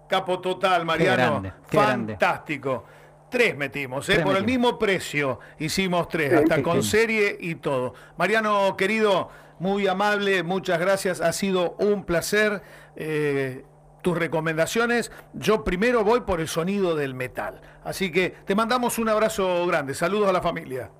Capo 0.08 0.40
total, 0.40 0.84
Mariano. 0.84 1.42
Fantástico. 1.64 2.84
Tres 3.30 3.56
metimos, 3.56 4.08
¿eh? 4.08 4.20
por 4.22 4.36
el 4.36 4.44
mismo 4.44 4.78
precio 4.78 5.40
hicimos 5.58 6.08
tres, 6.08 6.32
hasta 6.32 6.62
con 6.62 6.82
serie 6.82 7.36
y 7.40 7.56
todo. 7.56 7.92
Mariano, 8.16 8.76
querido, 8.76 9.30
muy 9.58 9.86
amable, 9.88 10.42
muchas 10.44 10.78
gracias, 10.78 11.20
ha 11.20 11.32
sido 11.32 11.72
un 11.78 12.04
placer. 12.04 12.62
Eh, 12.94 13.64
tus 14.02 14.16
recomendaciones, 14.16 15.10
yo 15.32 15.64
primero 15.64 16.04
voy 16.04 16.20
por 16.20 16.40
el 16.40 16.46
sonido 16.46 16.94
del 16.94 17.14
metal. 17.14 17.60
Así 17.82 18.12
que 18.12 18.30
te 18.44 18.54
mandamos 18.54 19.00
un 19.00 19.08
abrazo 19.08 19.66
grande, 19.66 19.94
saludos 19.94 20.28
a 20.28 20.32
la 20.32 20.40
familia. 20.40 20.90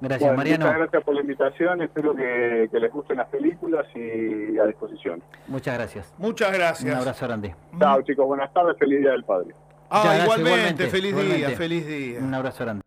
Gracias, 0.00 0.36
Mariano. 0.36 0.66
Muchas 0.66 0.78
gracias 0.78 1.04
por 1.04 1.14
la 1.14 1.20
invitación. 1.20 1.82
Espero 1.82 2.14
que, 2.16 2.68
que, 2.72 2.80
les 2.80 2.90
gusten 2.90 3.18
las 3.18 3.28
películas 3.28 3.86
y 3.94 4.58
a 4.58 4.64
disposición. 4.64 5.22
Muchas 5.46 5.74
gracias. 5.74 6.14
Muchas 6.18 6.52
gracias. 6.52 6.92
Un 6.92 6.98
abrazo 6.98 7.26
grande. 7.26 7.54
Chao, 7.78 8.02
chicos. 8.02 8.26
Buenas 8.26 8.52
tardes. 8.52 8.76
Feliz 8.78 9.00
Día 9.00 9.12
del 9.12 9.24
Padre. 9.24 9.54
Ah, 9.90 10.20
igualmente, 10.22 10.50
igualmente, 10.50 10.86
feliz 10.88 11.10
igualmente. 11.10 11.46
día, 11.48 11.56
feliz 11.56 11.86
día. 11.86 12.18
Un 12.20 12.34
abrazo 12.34 12.64
grande. 12.64 12.82